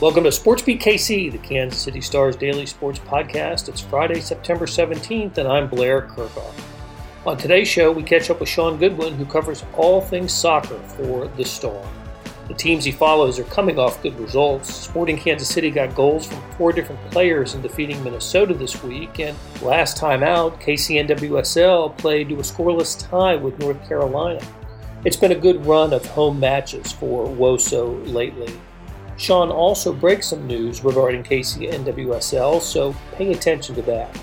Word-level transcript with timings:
Welcome 0.00 0.22
to 0.22 0.30
SportsBeat 0.30 0.80
KC, 0.80 1.32
the 1.32 1.38
Kansas 1.38 1.80
City 1.80 2.00
Stars 2.00 2.36
daily 2.36 2.66
sports 2.66 3.00
podcast. 3.00 3.68
It's 3.68 3.80
Friday, 3.80 4.20
September 4.20 4.64
17th, 4.64 5.38
and 5.38 5.48
I'm 5.48 5.66
Blair 5.66 6.02
Kerkhoff. 6.02 6.54
On 7.26 7.36
today's 7.36 7.66
show, 7.66 7.90
we 7.90 8.04
catch 8.04 8.30
up 8.30 8.38
with 8.38 8.48
Shaun 8.48 8.78
Goodwin, 8.78 9.14
who 9.14 9.26
covers 9.26 9.64
all 9.76 10.00
things 10.00 10.32
soccer 10.32 10.78
for 10.78 11.26
The 11.26 11.44
Star. 11.44 11.84
The 12.46 12.54
teams 12.54 12.84
he 12.84 12.92
follows 12.92 13.40
are 13.40 13.44
coming 13.44 13.80
off 13.80 14.00
good 14.00 14.16
results. 14.20 14.72
Sporting 14.72 15.18
Kansas 15.18 15.48
City 15.48 15.68
got 15.68 15.96
goals 15.96 16.28
from 16.28 16.48
four 16.52 16.72
different 16.72 17.04
players 17.10 17.56
in 17.56 17.62
defeating 17.62 18.00
Minnesota 18.04 18.54
this 18.54 18.80
week, 18.84 19.18
and 19.18 19.36
last 19.62 19.96
time 19.96 20.22
out, 20.22 20.60
KCNWSL 20.60 21.98
played 21.98 22.28
to 22.28 22.36
a 22.36 22.42
scoreless 22.42 23.10
tie 23.10 23.34
with 23.34 23.58
North 23.58 23.88
Carolina. 23.88 24.46
It's 25.04 25.16
been 25.16 25.32
a 25.32 25.34
good 25.34 25.66
run 25.66 25.92
of 25.92 26.06
home 26.06 26.38
matches 26.38 26.92
for 26.92 27.26
WOSO 27.26 28.12
lately. 28.12 28.54
Shaun 29.18 29.50
also 29.50 29.92
breaks 29.92 30.28
some 30.28 30.46
news 30.46 30.84
regarding 30.84 31.24
Casey 31.24 31.66
KCNWSL, 31.66 32.60
so 32.62 32.94
pay 33.12 33.32
attention 33.32 33.74
to 33.74 33.82
that. 33.82 34.16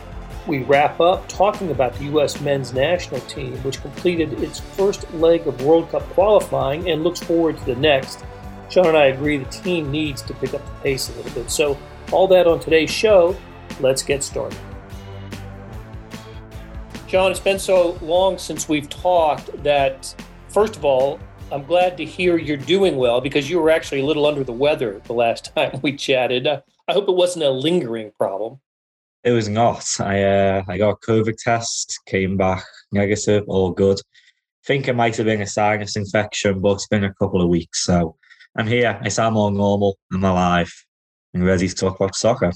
We 0.48 0.64
wrap 0.64 1.02
up 1.02 1.28
talking 1.28 1.72
about 1.72 1.94
the 1.96 2.06
U.S. 2.06 2.40
men's 2.40 2.74
national 2.74 3.20
team, 3.22 3.58
which 3.64 3.82
completed 3.82 4.42
its 4.42 4.62
first 4.62 5.12
leg 5.16 5.48
of 5.48 5.62
World 5.64 5.90
Cup 5.90 6.04
qualifying 6.12 6.90
and 6.90 7.04
looks 7.04 7.20
forward 7.20 7.58
to 7.58 7.66
the 7.66 7.76
next. 7.76 8.24
Shaun 8.70 8.88
and 8.88 8.98
I 8.98 9.08
agree 9.08 9.38
the 9.38 9.46
team 9.46 9.92
needs 9.92 10.22
to 10.24 10.34
pick 10.36 10.54
up 10.54 10.66
the 10.66 10.82
pace 10.82 11.10
a 11.10 11.14
little 11.18 11.42
bit. 11.42 11.52
So, 11.52 11.78
all 12.12 12.28
that 12.30 12.48
on 12.48 12.62
today's 12.62 12.90
show. 12.90 13.36
Let's 13.82 14.02
get 14.02 14.24
started. 14.24 14.58
Shaun, 17.08 17.32
it's 17.32 17.40
been 17.40 17.60
so 17.60 17.98
long 18.02 18.38
since 18.38 18.70
we've 18.70 18.88
talked 18.88 19.62
that, 19.64 20.16
first 20.48 20.78
of 20.78 20.86
all, 20.86 21.20
I'm 21.52 21.64
glad 21.64 21.96
to 21.98 22.06
hear 22.06 22.38
you're 22.38 22.58
doing 22.58 22.98
well 22.98 23.22
because 23.22 23.50
you 23.50 23.60
were 23.60 23.70
actually 23.70 24.02
a 24.02 24.06
little 24.06 24.26
under 24.26 24.44
the 24.44 24.52
weather 24.52 25.00
the 25.06 25.14
last 25.14 25.52
time 25.56 25.80
we 25.84 25.96
chatted. 25.96 26.48
I 26.48 26.94
hope 26.94 27.08
it 27.08 27.16
wasn't 27.16 27.46
a 27.46 27.52
lingering 27.52 28.12
problem. 28.18 28.60
It 29.24 29.32
was 29.32 29.48
not. 29.48 29.86
I 30.00 30.24
uh, 30.24 30.64
I 30.68 30.78
got 30.78 30.90
a 30.90 31.12
COVID 31.12 31.38
test, 31.38 32.00
came 32.08 32.38
back 32.38 32.64
negative, 32.92 33.44
all 33.48 33.72
good. 33.72 34.00
Think 34.66 34.88
it 34.88 34.94
might 34.96 35.16
have 35.18 35.26
been 35.28 35.42
a 35.42 35.48
sinus 35.48 35.96
infection, 35.96 36.62
but 36.62 36.74
it's 36.74 36.88
been 36.88 37.04
a 37.04 37.14
couple 37.14 37.42
of 37.42 37.50
weeks, 37.50 37.84
so 37.84 38.16
I'm 38.56 38.68
here. 38.68 39.00
I 39.02 39.10
sound 39.10 39.36
more 39.36 39.52
normal. 39.52 39.98
I'm 40.12 40.24
alive 40.24 40.72
and 41.34 41.46
ready 41.46 41.68
to 41.68 41.76
talk 41.76 41.96
about 41.96 42.16
soccer. 42.16 42.52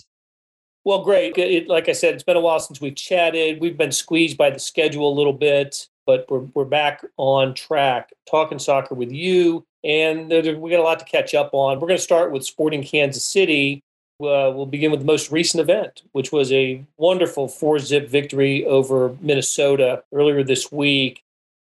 Well, 0.83 1.03
great. 1.03 1.37
It, 1.37 1.67
like 1.67 1.89
I 1.89 1.91
said, 1.91 2.15
it's 2.15 2.23
been 2.23 2.37
a 2.37 2.41
while 2.41 2.59
since 2.59 2.81
we've 2.81 2.95
chatted. 2.95 3.61
We've 3.61 3.77
been 3.77 3.91
squeezed 3.91 4.37
by 4.37 4.49
the 4.49 4.59
schedule 4.59 5.11
a 5.11 5.15
little 5.15 5.33
bit 5.33 5.87
but 6.09 6.25
we're, 6.27 6.39
we're 6.55 6.65
back 6.65 7.05
on 7.17 7.53
track 7.53 8.09
talking 8.27 8.57
soccer 8.57 8.95
with 8.95 9.11
you. 9.11 9.63
And 9.83 10.27
we 10.29 10.71
got 10.71 10.79
a 10.79 10.81
lot 10.81 10.97
to 10.97 11.05
catch 11.05 11.35
up 11.35 11.51
on. 11.53 11.79
We're 11.79 11.87
going 11.87 11.99
to 11.99 12.03
start 12.03 12.31
with 12.31 12.43
Sporting 12.43 12.83
Kansas 12.83 13.23
City. 13.23 13.83
Uh, 14.19 14.49
we'll 14.53 14.65
begin 14.65 14.89
with 14.89 15.01
the 15.01 15.05
most 15.05 15.31
recent 15.31 15.61
event, 15.61 16.01
which 16.13 16.31
was 16.31 16.51
a 16.51 16.83
wonderful 16.97 17.47
four 17.47 17.77
zip 17.77 18.09
victory 18.09 18.65
over 18.65 19.15
Minnesota 19.21 20.03
earlier 20.11 20.43
this 20.43 20.71
week. 20.71 21.21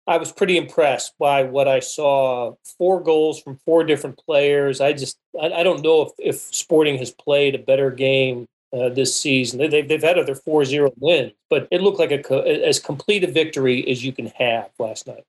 I 0.06 0.19
was 0.19 0.31
pretty 0.31 0.58
impressed 0.58 1.14
by 1.19 1.45
what 1.45 1.67
I 1.67 1.81
saw. 1.81 2.55
Four 2.77 3.03
goals 3.03 3.41
from 3.41 3.56
four 3.64 3.83
different 3.83 4.19
players. 4.19 4.83
I 4.83 4.92
just, 4.92 5.17
I, 5.41 5.53
I 5.53 5.62
don't 5.62 5.83
know 5.83 6.03
if, 6.03 6.12
if 6.19 6.36
Sporting 6.55 6.98
has 6.98 7.11
played 7.11 7.55
a 7.55 7.58
better 7.58 7.91
game 7.91 8.47
uh, 8.75 8.89
this 8.89 9.17
season. 9.17 9.58
They, 9.58 9.78
have 9.78 9.89
they've 9.89 10.03
had 10.03 10.19
other 10.19 10.34
4 10.34 10.64
0 10.64 10.92
wins, 10.98 11.33
but 11.48 11.69
it 11.70 11.80
looked 11.80 11.98
like 11.98 12.11
a, 12.11 12.67
as 12.67 12.78
complete 12.80 13.25
a 13.25 13.30
victory 13.30 13.89
as 13.89 14.05
you 14.05 14.12
can 14.12 14.27
have 14.27 14.70
last 14.78 15.06
night. 15.06 15.25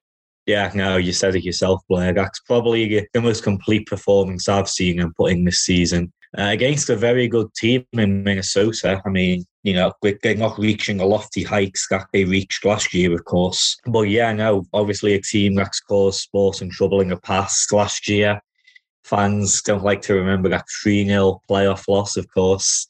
Yeah, 0.45 0.71
no, 0.75 0.97
you 0.97 1.11
said 1.11 1.35
it 1.35 1.43
yourself, 1.43 1.81
Blair. 1.89 2.13
That's 2.13 2.39
probably 2.41 3.07
the 3.13 3.21
most 3.21 3.43
complete 3.43 3.87
performance 3.87 4.47
I've 4.47 4.69
seen 4.69 4.99
him 4.99 5.13
putting 5.17 5.43
this 5.43 5.59
season. 5.59 6.11
Uh, 6.37 6.49
against 6.49 6.89
a 6.89 6.95
very 6.97 7.29
good 7.29 7.53
team 7.53 7.85
in 7.93 8.21
Minnesota. 8.21 9.01
I 9.05 9.09
mean, 9.09 9.45
you 9.63 9.73
know, 9.73 9.93
they're 10.01 10.35
not 10.35 10.59
reaching 10.59 10.97
the 10.97 11.05
lofty 11.05 11.43
heights 11.43 11.87
that 11.89 12.07
they 12.11 12.25
reached 12.25 12.65
last 12.65 12.93
year, 12.93 13.13
of 13.13 13.23
course. 13.23 13.77
But 13.85 14.09
yeah, 14.09 14.33
no, 14.33 14.65
obviously 14.73 15.13
a 15.13 15.21
team 15.21 15.55
that's 15.55 15.79
caused 15.79 16.19
sporting 16.19 16.69
trouble 16.69 16.99
in 16.99 17.07
the 17.07 17.17
past 17.17 17.71
last 17.71 18.09
year. 18.09 18.41
Fans 19.05 19.61
don't 19.61 19.83
like 19.83 20.01
to 20.03 20.15
remember 20.15 20.49
that 20.49 20.65
3 20.83 21.05
0 21.05 21.39
playoff 21.49 21.87
loss, 21.87 22.17
of 22.17 22.27
course. 22.33 22.85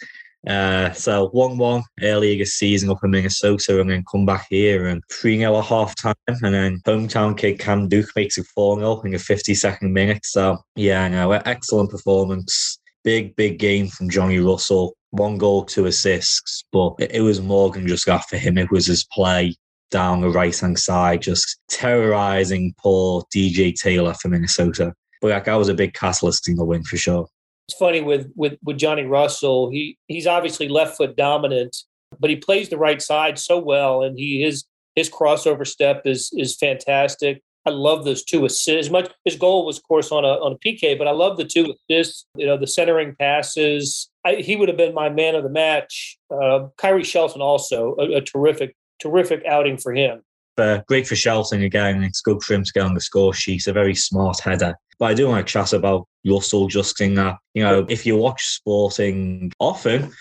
Uh, 0.47 0.91
so 0.91 1.29
1 1.29 1.57
1 1.57 1.83
earlier 2.03 2.37
this 2.37 2.53
season 2.53 2.89
up 2.89 3.03
in 3.03 3.11
Minnesota 3.11 3.81
and 3.81 3.89
then 3.89 4.03
come 4.09 4.25
back 4.25 4.45
here 4.49 4.87
and 4.87 5.01
3 5.11 5.37
0 5.37 5.57
at 5.57 5.65
half 5.65 5.95
time. 5.95 6.15
And 6.27 6.53
then 6.53 6.81
hometown 6.85 7.37
kid 7.37 7.59
Cam 7.59 7.87
Duke 7.87 8.09
makes 8.15 8.37
it 8.37 8.45
4 8.53 8.79
0 8.79 9.01
in 9.01 9.11
the 9.11 9.17
52nd 9.17 9.91
minute. 9.91 10.25
So, 10.25 10.57
yeah, 10.75 11.07
no, 11.07 11.31
excellent 11.31 11.89
performance. 11.89 12.79
Big, 13.03 13.35
big 13.35 13.59
game 13.59 13.87
from 13.87 14.09
Johnny 14.09 14.39
Russell. 14.39 14.95
One 15.11 15.37
goal, 15.37 15.63
two 15.65 15.85
assists. 15.85 16.65
But 16.71 16.95
it, 16.99 17.11
it 17.11 17.21
was 17.21 17.41
more 17.41 17.71
than 17.71 17.87
just 17.87 18.05
that 18.05 18.25
for 18.29 18.37
him. 18.37 18.57
It 18.57 18.71
was 18.71 18.87
his 18.87 19.05
play 19.05 19.55
down 19.91 20.21
the 20.21 20.29
right 20.29 20.57
hand 20.57 20.79
side, 20.79 21.21
just 21.21 21.59
terrorizing 21.69 22.73
poor 22.79 23.23
DJ 23.33 23.73
Taylor 23.73 24.13
for 24.15 24.29
Minnesota. 24.29 24.93
But 25.21 25.31
like, 25.31 25.45
that 25.45 25.55
was 25.55 25.69
a 25.69 25.73
big 25.73 25.93
catalyst 25.93 26.49
in 26.49 26.55
the 26.55 26.65
win 26.65 26.83
for 26.83 26.97
sure 26.97 27.27
it's 27.67 27.77
funny 27.77 28.01
with 28.01 28.31
with 28.35 28.57
with 28.63 28.77
Johnny 28.77 29.03
Russell. 29.03 29.71
He 29.71 29.97
he's 30.07 30.27
obviously 30.27 30.67
left 30.67 30.97
foot 30.97 31.15
dominant, 31.15 31.75
but 32.19 32.29
he 32.29 32.35
plays 32.35 32.69
the 32.69 32.77
right 32.77 33.01
side 33.01 33.39
so 33.39 33.57
well, 33.57 34.03
and 34.03 34.17
he 34.17 34.41
his 34.41 34.65
his 34.95 35.09
crossover 35.09 35.65
step 35.65 36.03
is 36.05 36.29
is 36.33 36.55
fantastic. 36.55 37.41
I 37.67 37.71
love 37.71 38.05
those 38.05 38.23
two 38.23 38.45
assists. 38.45 38.91
Much 38.91 39.11
his 39.23 39.35
goal 39.35 39.65
was, 39.65 39.77
of 39.77 39.83
course, 39.83 40.11
on 40.11 40.23
a 40.23 40.27
on 40.27 40.51
a 40.51 40.57
PK, 40.57 40.97
but 40.97 41.07
I 41.07 41.11
love 41.11 41.37
the 41.37 41.45
two 41.45 41.73
assists. 41.89 42.25
You 42.35 42.45
know, 42.45 42.57
the 42.57 42.67
centering 42.67 43.15
passes. 43.15 44.09
I, 44.23 44.35
he 44.35 44.55
would 44.55 44.69
have 44.69 44.77
been 44.77 44.93
my 44.93 45.09
man 45.09 45.35
of 45.35 45.43
the 45.43 45.49
match. 45.49 46.17
Uh, 46.29 46.67
Khiry 46.77 47.03
Shelton 47.03 47.41
also 47.41 47.95
a, 47.97 48.17
a 48.17 48.21
terrific 48.21 48.75
terrific 48.99 49.43
outing 49.47 49.77
for 49.77 49.93
him. 49.93 50.21
Uh, 50.57 50.79
great 50.87 51.07
for 51.07 51.15
Shelton 51.15 51.63
again. 51.63 52.03
It's 52.03 52.21
good 52.21 52.41
for 52.43 52.53
him 52.53 52.63
to 52.63 52.71
get 52.71 52.83
on 52.83 52.93
the 52.93 53.01
score 53.01 53.33
sheet. 53.33 53.67
A 53.67 53.73
very 53.73 53.95
smart 53.95 54.39
header. 54.39 54.75
But 54.99 55.05
I 55.05 55.13
do 55.13 55.27
want 55.27 55.45
to 55.45 55.51
chat 55.51 55.73
about 55.73 56.07
Russell 56.25 56.67
just 56.67 57.01
in 57.01 57.15
that, 57.15 57.37
you 57.53 57.63
know, 57.63 57.85
if 57.89 58.05
you 58.05 58.15
watch 58.17 58.45
sporting 58.45 59.51
often, 59.59 60.11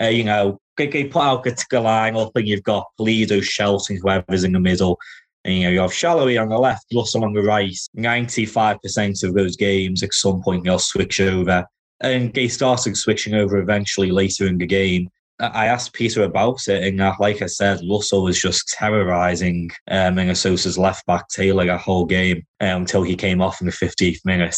uh, 0.00 0.06
you 0.06 0.24
know, 0.24 0.58
they, 0.76 1.04
put 1.04 1.22
out 1.22 1.46
a 1.46 1.80
line 1.80 2.16
up 2.16 2.32
and 2.34 2.48
you've 2.48 2.62
got 2.62 2.86
Pulido, 2.98 3.42
Shelton, 3.42 3.98
whoever's 4.00 4.44
in 4.44 4.52
the 4.52 4.60
middle. 4.60 4.98
And, 5.44 5.54
you 5.54 5.64
know, 5.64 5.70
you 5.70 5.80
have 5.80 5.90
Salloi 5.90 6.40
on 6.40 6.48
the 6.48 6.58
left, 6.58 6.86
Russell 6.94 7.24
on 7.24 7.32
the 7.32 7.42
right. 7.42 7.76
95% 7.96 9.24
of 9.24 9.34
those 9.34 9.56
games, 9.56 10.02
at 10.02 10.14
some 10.14 10.42
point, 10.42 10.64
they'll 10.64 10.78
switch 10.78 11.20
over. 11.20 11.66
And 12.00 12.32
they 12.32 12.48
started 12.48 12.96
switching 12.96 13.34
over 13.34 13.58
eventually 13.58 14.10
later 14.10 14.46
in 14.46 14.58
the 14.58 14.66
game. 14.66 15.10
I 15.40 15.66
asked 15.66 15.92
Peter 15.92 16.22
about 16.24 16.68
it, 16.68 16.84
and 16.84 17.00
uh, 17.00 17.14
like 17.18 17.42
I 17.42 17.46
said, 17.46 17.80
Russell 17.88 18.24
was 18.24 18.40
just 18.40 18.68
terrorising 18.68 19.70
um, 19.90 20.16
Minnesota's 20.16 20.78
left 20.78 21.06
back 21.06 21.28
Taylor 21.28 21.66
that 21.66 21.80
whole 21.80 22.04
game 22.06 22.44
um, 22.60 22.82
until 22.82 23.02
he 23.02 23.16
came 23.16 23.40
off 23.40 23.60
in 23.60 23.66
the 23.66 23.72
50th 23.72 24.18
minute. 24.24 24.56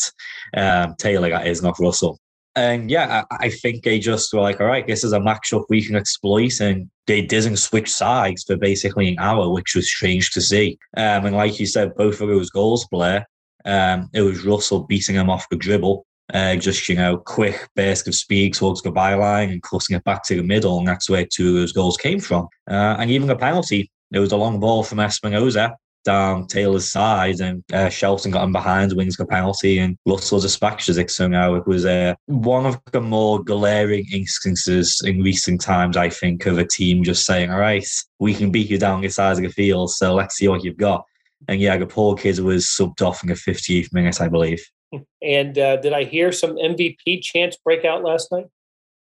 Um, 0.56 0.94
Taylor, 0.98 1.30
that 1.30 1.46
is 1.46 1.62
not 1.62 1.78
Russell. 1.78 2.18
And 2.54 2.90
yeah, 2.90 3.24
I, 3.30 3.46
I, 3.46 3.48
think 3.48 3.82
they 3.82 3.98
just 3.98 4.32
were 4.32 4.40
like, 4.40 4.60
all 4.60 4.66
right, 4.66 4.86
this 4.86 5.04
is 5.04 5.14
a 5.14 5.20
matchup 5.20 5.64
we 5.70 5.82
can 5.82 5.96
exploit. 5.96 6.60
And 6.60 6.90
they 7.06 7.22
didn't 7.22 7.56
switch 7.56 7.90
sides 7.90 8.44
for 8.44 8.56
basically 8.56 9.08
an 9.08 9.18
hour, 9.18 9.48
which 9.50 9.74
was 9.74 9.88
strange 9.88 10.32
to 10.32 10.40
see. 10.42 10.78
Um, 10.96 11.24
and 11.24 11.36
like 11.36 11.58
you 11.58 11.66
said, 11.66 11.94
both 11.94 12.20
of 12.20 12.28
those 12.28 12.50
goals, 12.50 12.86
Blair, 12.90 13.26
um, 13.64 14.10
it 14.12 14.22
was 14.22 14.44
Russell 14.44 14.84
beating 14.84 15.16
him 15.16 15.30
off 15.30 15.48
the 15.48 15.56
dribble 15.56 16.04
uh, 16.32 16.56
just, 16.56 16.88
you 16.88 16.96
know, 16.96 17.18
quick 17.18 17.68
burst 17.76 18.08
of 18.08 18.14
speed 18.14 18.54
towards 18.54 18.82
the 18.82 18.92
byline 18.92 19.52
and 19.52 19.62
cutting 19.62 19.96
it 19.96 20.04
back 20.04 20.24
to 20.24 20.36
the 20.36 20.42
middle. 20.42 20.78
And 20.78 20.88
that's 20.88 21.08
where 21.08 21.26
two 21.26 21.48
of 21.48 21.54
those 21.54 21.72
goals 21.72 21.96
came 21.96 22.20
from. 22.20 22.48
Uh, 22.70 22.96
and 22.98 23.10
even 23.10 23.30
a 23.30 23.36
penalty, 23.36 23.90
it 24.12 24.18
was 24.18 24.32
a 24.32 24.36
long 24.36 24.60
ball 24.60 24.82
from 24.82 24.98
Espinoza 24.98 25.74
down 26.04 26.46
Taylor's 26.46 26.90
side, 26.90 27.40
and 27.40 27.62
uh, 27.72 27.88
Shelton 27.88 28.32
got 28.32 28.44
him 28.44 28.52
behind, 28.52 28.92
wins 28.92 29.16
the 29.16 29.26
penalty, 29.26 29.78
and 29.78 29.96
Russell 30.06 30.40
dispatches 30.40 30.98
it. 30.98 31.10
So 31.10 31.28
now 31.28 31.54
it 31.54 31.66
was 31.66 31.84
uh, 31.84 32.14
one 32.26 32.66
of 32.66 32.78
the 32.92 33.00
more 33.00 33.42
glaring 33.42 34.06
instances 34.12 35.00
in 35.04 35.22
recent 35.22 35.60
times, 35.60 35.96
I 35.96 36.08
think, 36.08 36.46
of 36.46 36.58
a 36.58 36.66
team 36.66 37.04
just 37.04 37.26
saying, 37.26 37.50
all 37.50 37.58
right, 37.58 37.86
we 38.18 38.34
can 38.34 38.50
beat 38.50 38.70
you 38.70 38.78
down 38.78 39.00
the 39.00 39.08
side 39.08 39.36
of 39.36 39.42
the 39.42 39.48
field, 39.48 39.90
so 39.90 40.14
let's 40.14 40.36
see 40.36 40.48
what 40.48 40.64
you've 40.64 40.76
got. 40.76 41.04
And 41.48 41.60
yeah, 41.60 41.76
the 41.76 41.86
poor 41.86 42.14
kid 42.16 42.38
was 42.38 42.66
subbed 42.66 43.02
off 43.02 43.22
in 43.22 43.28
the 43.28 43.34
50th 43.34 43.92
minute, 43.92 44.20
I 44.20 44.28
believe. 44.28 44.64
And 45.22 45.58
uh, 45.58 45.76
did 45.76 45.92
I 45.92 46.04
hear 46.04 46.32
some 46.32 46.56
MVP 46.56 47.22
chants 47.22 47.56
break 47.64 47.84
out 47.84 48.02
last 48.02 48.30
night? 48.32 48.46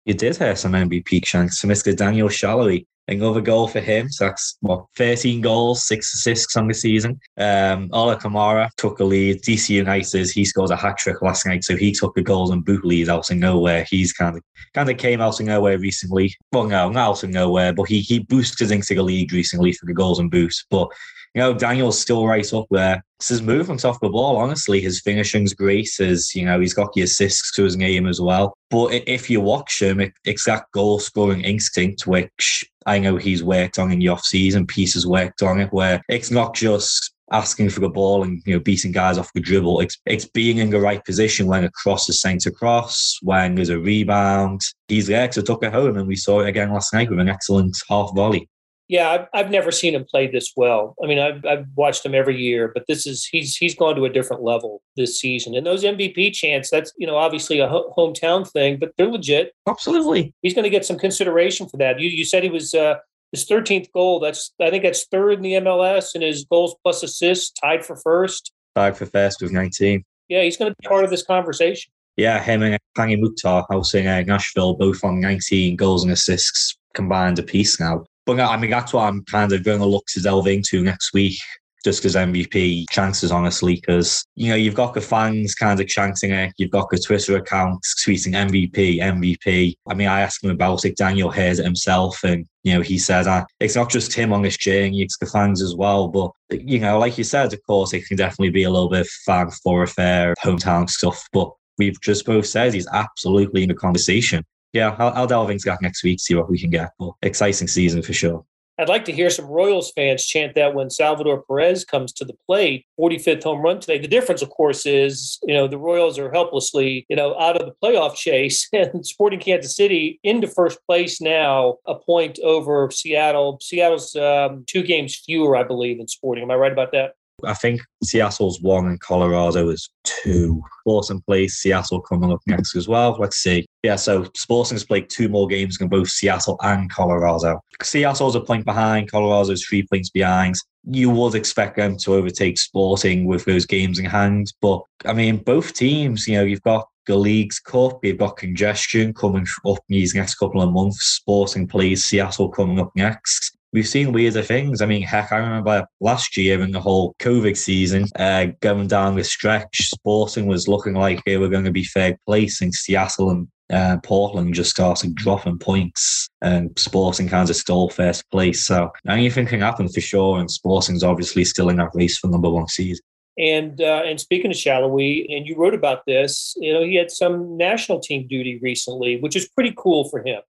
You 0.04 0.14
did 0.14 0.36
hear 0.36 0.56
some 0.56 0.72
MVP 0.72 1.24
chants. 1.24 1.60
So 1.60 1.68
Mr. 1.68 1.96
Daniel 1.96 2.28
Salloi, 2.28 2.84
another 3.08 3.40
goal 3.40 3.68
for 3.68 3.80
him. 3.80 4.08
So 4.08 4.26
that's 4.26 4.56
what 4.60 4.84
13 4.96 5.40
goals, 5.40 5.86
six 5.86 6.12
assists 6.14 6.56
on 6.56 6.68
the 6.68 6.74
season. 6.74 7.20
Um, 7.38 7.88
Ola 7.92 8.16
Kamara 8.16 8.68
took 8.76 9.00
a 9.00 9.04
lead. 9.04 9.42
DC 9.42 9.70
United, 9.70 10.30
he 10.30 10.44
scored 10.44 10.70
a 10.70 10.76
hat 10.76 10.98
trick 10.98 11.22
last 11.22 11.46
night, 11.46 11.64
so 11.64 11.76
he 11.76 11.92
took 11.92 12.16
a 12.16 12.22
golden 12.22 12.62
boot 12.62 12.84
lead 12.84 13.08
out 13.08 13.30
of 13.30 13.36
nowhere. 13.36 13.86
He's 13.88 14.12
kind 14.12 14.36
of 14.36 14.42
kind 14.74 14.90
of 14.90 14.96
came 14.96 15.20
out 15.20 15.38
of 15.38 15.46
nowhere 15.46 15.78
recently. 15.78 16.34
Well, 16.52 16.64
no, 16.64 16.88
not 16.88 17.10
out 17.10 17.22
of 17.22 17.30
nowhere, 17.30 17.72
but 17.72 17.88
he 17.88 18.00
he 18.00 18.20
boosted 18.20 18.70
into 18.70 18.94
the 18.94 19.02
league 19.02 19.32
recently 19.32 19.72
for 19.72 19.86
the 19.86 19.94
goals 19.94 20.18
and 20.18 20.30
boot. 20.30 20.54
But 20.70 20.88
you 21.34 21.40
know, 21.40 21.54
Daniel's 21.54 21.98
still 21.98 22.26
right 22.26 22.52
up 22.52 22.66
there. 22.70 23.02
It's 23.18 23.28
his 23.28 23.42
movement 23.42 23.84
off 23.84 24.00
the 24.00 24.08
ball, 24.08 24.36
honestly. 24.36 24.80
His 24.80 25.00
finishing's 25.00 25.54
great. 25.54 25.88
His, 25.96 26.34
you 26.34 26.44
know, 26.44 26.60
he's 26.60 26.74
got 26.74 26.92
the 26.92 27.02
assists 27.02 27.52
to 27.52 27.64
his 27.64 27.76
game 27.76 28.06
as 28.06 28.20
well. 28.20 28.54
But 28.70 28.92
if 29.06 29.30
you 29.30 29.40
watch 29.40 29.80
him, 29.80 30.12
it's 30.24 30.44
that 30.44 30.64
goal 30.74 30.98
scoring 30.98 31.40
instinct, 31.42 32.06
which 32.06 32.64
I 32.84 32.98
know 32.98 33.16
he's 33.16 33.42
worked 33.42 33.78
on 33.78 33.92
in 33.92 34.00
the 34.00 34.08
off 34.08 34.24
season, 34.24 34.66
pieces 34.66 35.06
worked 35.06 35.42
on 35.42 35.60
it, 35.60 35.72
where 35.72 36.02
it's 36.08 36.30
not 36.30 36.54
just 36.54 37.14
asking 37.30 37.70
for 37.70 37.80
the 37.80 37.88
ball 37.88 38.22
and 38.22 38.42
you 38.44 38.52
know 38.52 38.60
beating 38.60 38.92
guys 38.92 39.16
off 39.16 39.32
the 39.32 39.40
dribble. 39.40 39.80
It's 39.80 39.98
it's 40.04 40.26
being 40.26 40.58
in 40.58 40.70
the 40.70 40.80
right 40.80 41.02
position 41.04 41.46
when 41.46 41.64
a 41.64 41.70
cross 41.70 42.08
is 42.08 42.20
sent 42.20 42.44
across, 42.46 43.18
when 43.22 43.54
there's 43.54 43.70
a 43.70 43.78
rebound. 43.78 44.60
He's 44.88 45.06
there 45.06 45.28
to 45.28 45.42
tuck 45.42 45.62
it 45.62 45.72
home, 45.72 45.96
and 45.96 46.06
we 46.06 46.16
saw 46.16 46.40
it 46.40 46.48
again 46.48 46.72
last 46.72 46.92
night 46.92 47.08
with 47.08 47.20
an 47.20 47.28
excellent 47.28 47.76
half 47.88 48.10
volley. 48.14 48.48
Yeah, 48.92 49.08
I've, 49.08 49.26
I've 49.32 49.50
never 49.50 49.72
seen 49.72 49.94
him 49.94 50.04
play 50.04 50.26
this 50.26 50.52
well. 50.54 50.94
I 51.02 51.06
mean, 51.06 51.18
I've, 51.18 51.46
I've 51.46 51.64
watched 51.76 52.04
him 52.04 52.14
every 52.14 52.36
year, 52.36 52.70
but 52.74 52.84
this 52.88 53.06
is 53.06 53.24
he's 53.24 53.56
he's 53.56 53.74
gone 53.74 53.96
to 53.96 54.04
a 54.04 54.10
different 54.10 54.42
level 54.42 54.82
this 54.98 55.18
season. 55.18 55.54
And 55.54 55.66
those 55.66 55.82
MVP 55.82 56.34
chants, 56.34 56.68
that's 56.68 56.92
you 56.98 57.06
know 57.06 57.16
obviously 57.16 57.58
a 57.58 57.66
ho- 57.66 57.90
hometown 57.96 58.46
thing, 58.46 58.78
but 58.78 58.92
they're 58.98 59.08
legit. 59.08 59.54
Absolutely, 59.66 60.34
he's 60.42 60.52
going 60.52 60.64
to 60.64 60.70
get 60.70 60.84
some 60.84 60.98
consideration 60.98 61.70
for 61.70 61.78
that. 61.78 62.00
You 62.00 62.10
you 62.10 62.26
said 62.26 62.42
he 62.42 62.50
was 62.50 62.74
uh, 62.74 62.96
his 63.30 63.48
13th 63.48 63.90
goal. 63.92 64.20
That's 64.20 64.52
I 64.60 64.68
think 64.68 64.84
that's 64.84 65.06
third 65.06 65.32
in 65.32 65.40
the 65.40 65.52
MLS, 65.54 66.10
and 66.14 66.22
his 66.22 66.44
goals 66.44 66.76
plus 66.82 67.02
assists 67.02 67.50
tied 67.50 67.86
for 67.86 67.96
first. 67.96 68.52
Tied 68.74 68.94
for 68.94 69.06
first 69.06 69.40
with 69.40 69.52
19. 69.52 70.04
Yeah, 70.28 70.42
he's 70.42 70.58
going 70.58 70.70
to 70.70 70.76
be 70.78 70.86
part 70.86 71.04
of 71.04 71.08
this 71.08 71.24
conversation. 71.24 71.90
Yeah, 72.18 72.42
him 72.42 72.62
and 72.62 72.78
Hany 72.94 73.16
Mukhtar 73.16 73.64
housing 73.70 74.06
uh, 74.06 74.20
Nashville 74.20 74.74
both 74.74 75.02
on 75.02 75.18
19 75.18 75.76
goals 75.76 76.02
and 76.02 76.12
assists 76.12 76.76
combined 76.92 77.38
apiece 77.38 77.80
now. 77.80 78.04
But 78.26 78.40
I 78.40 78.56
mean, 78.56 78.70
that's 78.70 78.92
what 78.92 79.04
I'm 79.04 79.24
kind 79.24 79.52
of 79.52 79.64
going 79.64 79.80
to 79.80 79.86
look 79.86 80.06
to 80.08 80.20
delve 80.20 80.46
into 80.46 80.82
next 80.82 81.12
week 81.12 81.38
just 81.84 82.00
because 82.00 82.14
MVP 82.14 82.88
chances, 82.90 83.32
honestly, 83.32 83.74
because, 83.74 84.24
you 84.36 84.48
know, 84.48 84.54
you've 84.54 84.74
got 84.74 84.94
the 84.94 85.00
fans 85.00 85.54
kind 85.54 85.80
of 85.80 85.88
chanting 85.88 86.30
it. 86.30 86.52
You've 86.56 86.70
got 86.70 86.88
the 86.90 86.98
Twitter 86.98 87.36
accounts 87.36 88.04
tweeting 88.04 88.34
MVP, 88.34 88.98
MVP. 88.98 89.74
I 89.88 89.94
mean, 89.94 90.08
I 90.08 90.20
asked 90.20 90.44
him 90.44 90.50
about 90.50 90.84
it. 90.84 90.96
Daniel 90.96 91.30
hears 91.30 91.58
it 91.58 91.64
himself. 91.64 92.22
And, 92.22 92.46
you 92.62 92.74
know, 92.74 92.80
he 92.80 92.98
said 92.98 93.26
uh, 93.26 93.44
it's 93.60 93.76
not 93.76 93.90
just 93.90 94.14
him 94.14 94.32
on 94.32 94.42
this 94.42 94.56
journey, 94.56 95.02
it's 95.02 95.18
the 95.18 95.26
fans 95.26 95.62
as 95.62 95.74
well. 95.74 96.08
But, 96.08 96.30
you 96.50 96.78
know, 96.78 96.98
like 96.98 97.18
you 97.18 97.24
said, 97.24 97.52
of 97.52 97.60
course, 97.66 97.92
it 97.92 98.06
can 98.06 98.16
definitely 98.16 98.50
be 98.50 98.64
a 98.64 98.70
little 98.70 98.90
bit 98.90 99.06
fan 99.26 99.50
thoroughfare, 99.50 100.34
hometown 100.42 100.88
stuff. 100.88 101.26
But 101.32 101.50
we've 101.78 102.00
just 102.00 102.24
both 102.24 102.46
said 102.46 102.74
he's 102.74 102.88
absolutely 102.92 103.62
in 103.62 103.68
the 103.68 103.74
conversation. 103.74 104.44
Yeah, 104.72 104.96
I'll, 104.98 105.30
I'll 105.30 105.46
that 105.64 105.82
next 105.82 106.02
week, 106.02 106.20
see 106.20 106.34
what 106.34 106.50
we 106.50 106.58
can 106.58 106.70
get. 106.70 106.92
But 106.98 107.12
exciting 107.22 107.68
season 107.68 108.02
for 108.02 108.12
sure. 108.12 108.44
I'd 108.78 108.88
like 108.88 109.04
to 109.04 109.12
hear 109.12 109.28
some 109.28 109.44
Royals 109.46 109.92
fans 109.92 110.24
chant 110.24 110.54
that 110.54 110.74
when 110.74 110.88
Salvador 110.88 111.42
Perez 111.42 111.84
comes 111.84 112.12
to 112.14 112.24
the 112.24 112.34
plate, 112.46 112.86
45th 112.98 113.42
home 113.42 113.60
run 113.60 113.80
today. 113.80 113.98
The 113.98 114.08
difference, 114.08 114.40
of 114.40 114.48
course, 114.48 114.86
is 114.86 115.38
you 115.42 115.54
know 115.54 115.68
the 115.68 115.78
Royals 115.78 116.18
are 116.18 116.32
helplessly 116.32 117.06
you 117.08 117.16
know 117.16 117.38
out 117.38 117.60
of 117.60 117.66
the 117.66 117.74
playoff 117.82 118.14
chase, 118.14 118.68
and 118.72 119.06
Sporting 119.06 119.40
Kansas 119.40 119.76
City 119.76 120.18
into 120.24 120.48
first 120.48 120.78
place 120.86 121.20
now, 121.20 121.76
a 121.86 121.94
point 121.94 122.38
over 122.42 122.90
Seattle. 122.90 123.58
Seattle's 123.60 124.16
um, 124.16 124.64
two 124.66 124.82
games 124.82 125.16
fewer, 125.16 125.54
I 125.54 125.64
believe, 125.64 125.98
than 125.98 126.08
Sporting. 126.08 126.42
Am 126.42 126.50
I 126.50 126.56
right 126.56 126.72
about 126.72 126.92
that? 126.92 127.14
I 127.44 127.54
think 127.54 127.80
Seattle's 128.02 128.60
one 128.60 128.86
and 128.86 129.00
Colorado 129.00 129.68
is 129.68 129.88
two. 130.04 130.62
Sporting 130.80 131.20
plays 131.22 131.54
Seattle 131.54 132.00
coming 132.00 132.32
up 132.32 132.40
next 132.46 132.76
as 132.76 132.88
well. 132.88 133.16
Let's 133.18 133.36
see. 133.36 133.66
Yeah, 133.82 133.96
so 133.96 134.28
Sporting's 134.36 134.84
played 134.84 135.10
two 135.10 135.28
more 135.28 135.46
games 135.46 135.78
than 135.78 135.88
both 135.88 136.08
Seattle 136.08 136.58
and 136.62 136.90
Colorado. 136.90 137.60
Seattle's 137.82 138.34
a 138.34 138.40
point 138.40 138.64
behind, 138.64 139.10
Colorado's 139.10 139.64
three 139.64 139.86
points 139.86 140.10
behind. 140.10 140.54
You 140.84 141.10
would 141.10 141.34
expect 141.34 141.76
them 141.76 141.96
to 141.98 142.14
overtake 142.14 142.58
Sporting 142.58 143.26
with 143.26 143.44
those 143.44 143.66
games 143.66 143.98
in 143.98 144.04
hand. 144.04 144.52
But 144.60 144.82
I 145.04 145.12
mean, 145.12 145.38
both 145.38 145.74
teams, 145.74 146.26
you 146.26 146.36
know, 146.36 146.44
you've 146.44 146.62
got 146.62 146.88
the 147.06 147.16
League's 147.16 147.58
Cup, 147.58 148.04
you've 148.04 148.18
got 148.18 148.36
congestion 148.36 149.12
coming 149.12 149.46
up 149.66 149.78
these 149.88 150.14
next 150.14 150.36
couple 150.36 150.62
of 150.62 150.72
months. 150.72 151.04
Sporting 151.04 151.66
plays 151.66 152.04
Seattle 152.04 152.48
coming 152.48 152.78
up 152.78 152.92
next 152.94 153.51
we've 153.72 153.88
seen 153.88 154.12
weirder 154.12 154.42
things. 154.42 154.82
I 154.82 154.86
mean, 154.86 155.02
heck, 155.02 155.32
I 155.32 155.38
remember 155.38 155.86
last 156.00 156.36
year 156.36 156.62
in 156.62 156.72
the 156.72 156.80
whole 156.80 157.14
COVID 157.18 157.56
season, 157.56 158.06
uh, 158.18 158.46
going 158.60 158.86
down 158.86 159.16
the 159.16 159.24
stretch, 159.24 159.88
Sporting 159.88 160.46
was 160.46 160.68
looking 160.68 160.94
like 160.94 161.24
they 161.24 161.38
were 161.38 161.48
going 161.48 161.64
to 161.64 161.70
be 161.70 161.84
third 161.84 162.16
place, 162.26 162.60
and 162.60 162.74
Seattle 162.74 163.30
and 163.30 163.48
uh, 163.72 163.96
Portland 164.02 164.54
just 164.54 164.70
started 164.70 165.14
dropping 165.14 165.58
points, 165.58 166.28
and 166.42 166.70
Sporting 166.78 167.28
kind 167.28 167.48
of 167.48 167.56
stole 167.56 167.90
first 167.90 168.30
place. 168.30 168.64
So 168.64 168.90
anything 169.08 169.46
can 169.46 169.60
happen 169.60 169.88
for 169.88 170.00
sure, 170.00 170.38
and 170.38 170.50
Sporting's 170.50 171.04
obviously 171.04 171.44
still 171.44 171.68
in 171.68 171.76
that 171.76 171.90
race 171.94 172.18
for 172.18 172.28
number 172.28 172.50
one 172.50 172.68
seed. 172.68 172.98
And 173.38 173.80
uh, 173.80 174.02
and 174.04 174.20
speaking 174.20 174.50
of 174.50 174.56
Salloi, 174.58 175.24
and 175.34 175.46
you 175.46 175.56
wrote 175.56 175.72
about 175.72 176.04
this, 176.06 176.54
you 176.58 176.72
know, 176.72 176.84
he 176.84 176.96
had 176.96 177.10
some 177.10 177.56
national 177.56 178.00
team 178.00 178.28
duty 178.28 178.58
recently, 178.62 179.18
which 179.20 179.36
is 179.36 179.48
pretty 179.48 179.72
cool 179.74 180.10
for 180.10 180.22
him. 180.22 180.42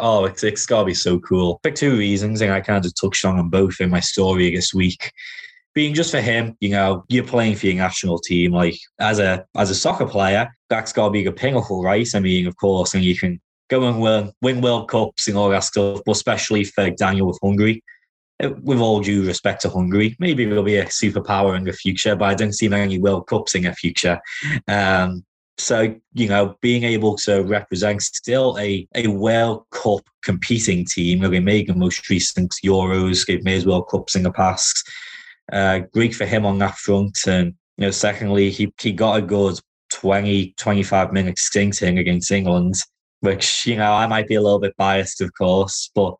Oh, 0.00 0.24
it's, 0.24 0.42
it's 0.42 0.66
got 0.66 0.80
to 0.80 0.86
be 0.86 0.94
so 0.94 1.18
cool. 1.20 1.60
For 1.62 1.70
two 1.70 1.96
reasons, 1.96 2.40
and 2.40 2.52
I 2.52 2.60
kind 2.60 2.84
of 2.84 2.92
touched 3.00 3.24
on 3.24 3.36
them 3.36 3.50
both 3.50 3.80
in 3.80 3.90
my 3.90 4.00
story 4.00 4.54
this 4.54 4.74
week. 4.74 5.12
Being 5.74 5.94
just 5.94 6.10
for 6.10 6.20
him, 6.20 6.56
you 6.60 6.70
know, 6.70 7.04
you're 7.08 7.24
playing 7.24 7.54
for 7.54 7.66
your 7.66 7.76
national 7.76 8.18
team. 8.18 8.52
Like 8.52 8.76
as 8.98 9.20
a 9.20 9.44
as 9.56 9.70
a 9.70 9.74
soccer 9.74 10.06
player, 10.06 10.50
that's 10.68 10.92
got 10.92 11.06
to 11.06 11.10
be 11.10 11.24
a 11.26 11.32
pinnacle, 11.32 11.82
right? 11.82 12.08
I 12.14 12.20
mean, 12.20 12.46
of 12.46 12.56
course, 12.56 12.94
and 12.94 13.04
you 13.04 13.16
can 13.16 13.40
go 13.68 13.88
and 13.88 14.00
win, 14.00 14.32
win 14.42 14.60
World 14.60 14.88
Cups 14.88 15.28
and 15.28 15.36
all 15.36 15.48
that 15.50 15.64
stuff, 15.64 16.00
but 16.04 16.12
especially 16.12 16.64
for 16.64 16.90
Daniel 16.90 17.28
with 17.28 17.38
Hungary. 17.42 17.82
Uh, 18.42 18.50
with 18.62 18.78
all 18.78 19.00
due 19.00 19.26
respect 19.26 19.60
to 19.60 19.68
Hungary, 19.68 20.16
maybe 20.18 20.44
it'll 20.44 20.62
be 20.62 20.76
a 20.76 20.86
superpower 20.86 21.56
in 21.56 21.64
the 21.64 21.72
future, 21.74 22.16
but 22.16 22.24
I 22.24 22.34
don't 22.34 22.54
see 22.54 22.68
many 22.68 22.98
World 22.98 23.26
Cups 23.26 23.54
in 23.54 23.64
the 23.64 23.74
future. 23.74 24.18
Um, 24.66 25.24
so, 25.60 25.94
you 26.12 26.28
know, 26.28 26.56
being 26.60 26.84
able 26.84 27.16
to 27.18 27.42
represent 27.42 28.02
still 28.02 28.56
a, 28.58 28.86
a 28.94 29.06
World 29.08 29.64
Cup 29.70 30.00
competing 30.24 30.84
team, 30.84 31.20
they 31.20 31.40
made 31.40 31.68
the 31.68 31.74
most 31.74 32.08
recent 32.08 32.54
Euros, 32.64 33.26
they've 33.26 33.44
made 33.44 33.66
World 33.66 33.88
Cups 33.88 34.16
in 34.16 34.22
the 34.22 34.32
past. 34.32 34.88
Uh, 35.52 35.80
great 35.92 36.14
for 36.14 36.26
him 36.26 36.46
on 36.46 36.58
that 36.58 36.76
front. 36.76 37.18
And, 37.26 37.54
you 37.76 37.86
know, 37.86 37.90
secondly, 37.90 38.50
he, 38.50 38.72
he 38.80 38.92
got 38.92 39.18
a 39.18 39.22
good 39.22 39.58
20, 39.92 40.54
25 40.56 41.12
minute 41.12 41.38
stinting 41.38 41.98
against 41.98 42.30
England, 42.30 42.74
which, 43.20 43.66
you 43.66 43.76
know, 43.76 43.92
I 43.92 44.06
might 44.06 44.28
be 44.28 44.36
a 44.36 44.42
little 44.42 44.60
bit 44.60 44.76
biased, 44.76 45.20
of 45.20 45.32
course, 45.34 45.90
but 45.94 46.14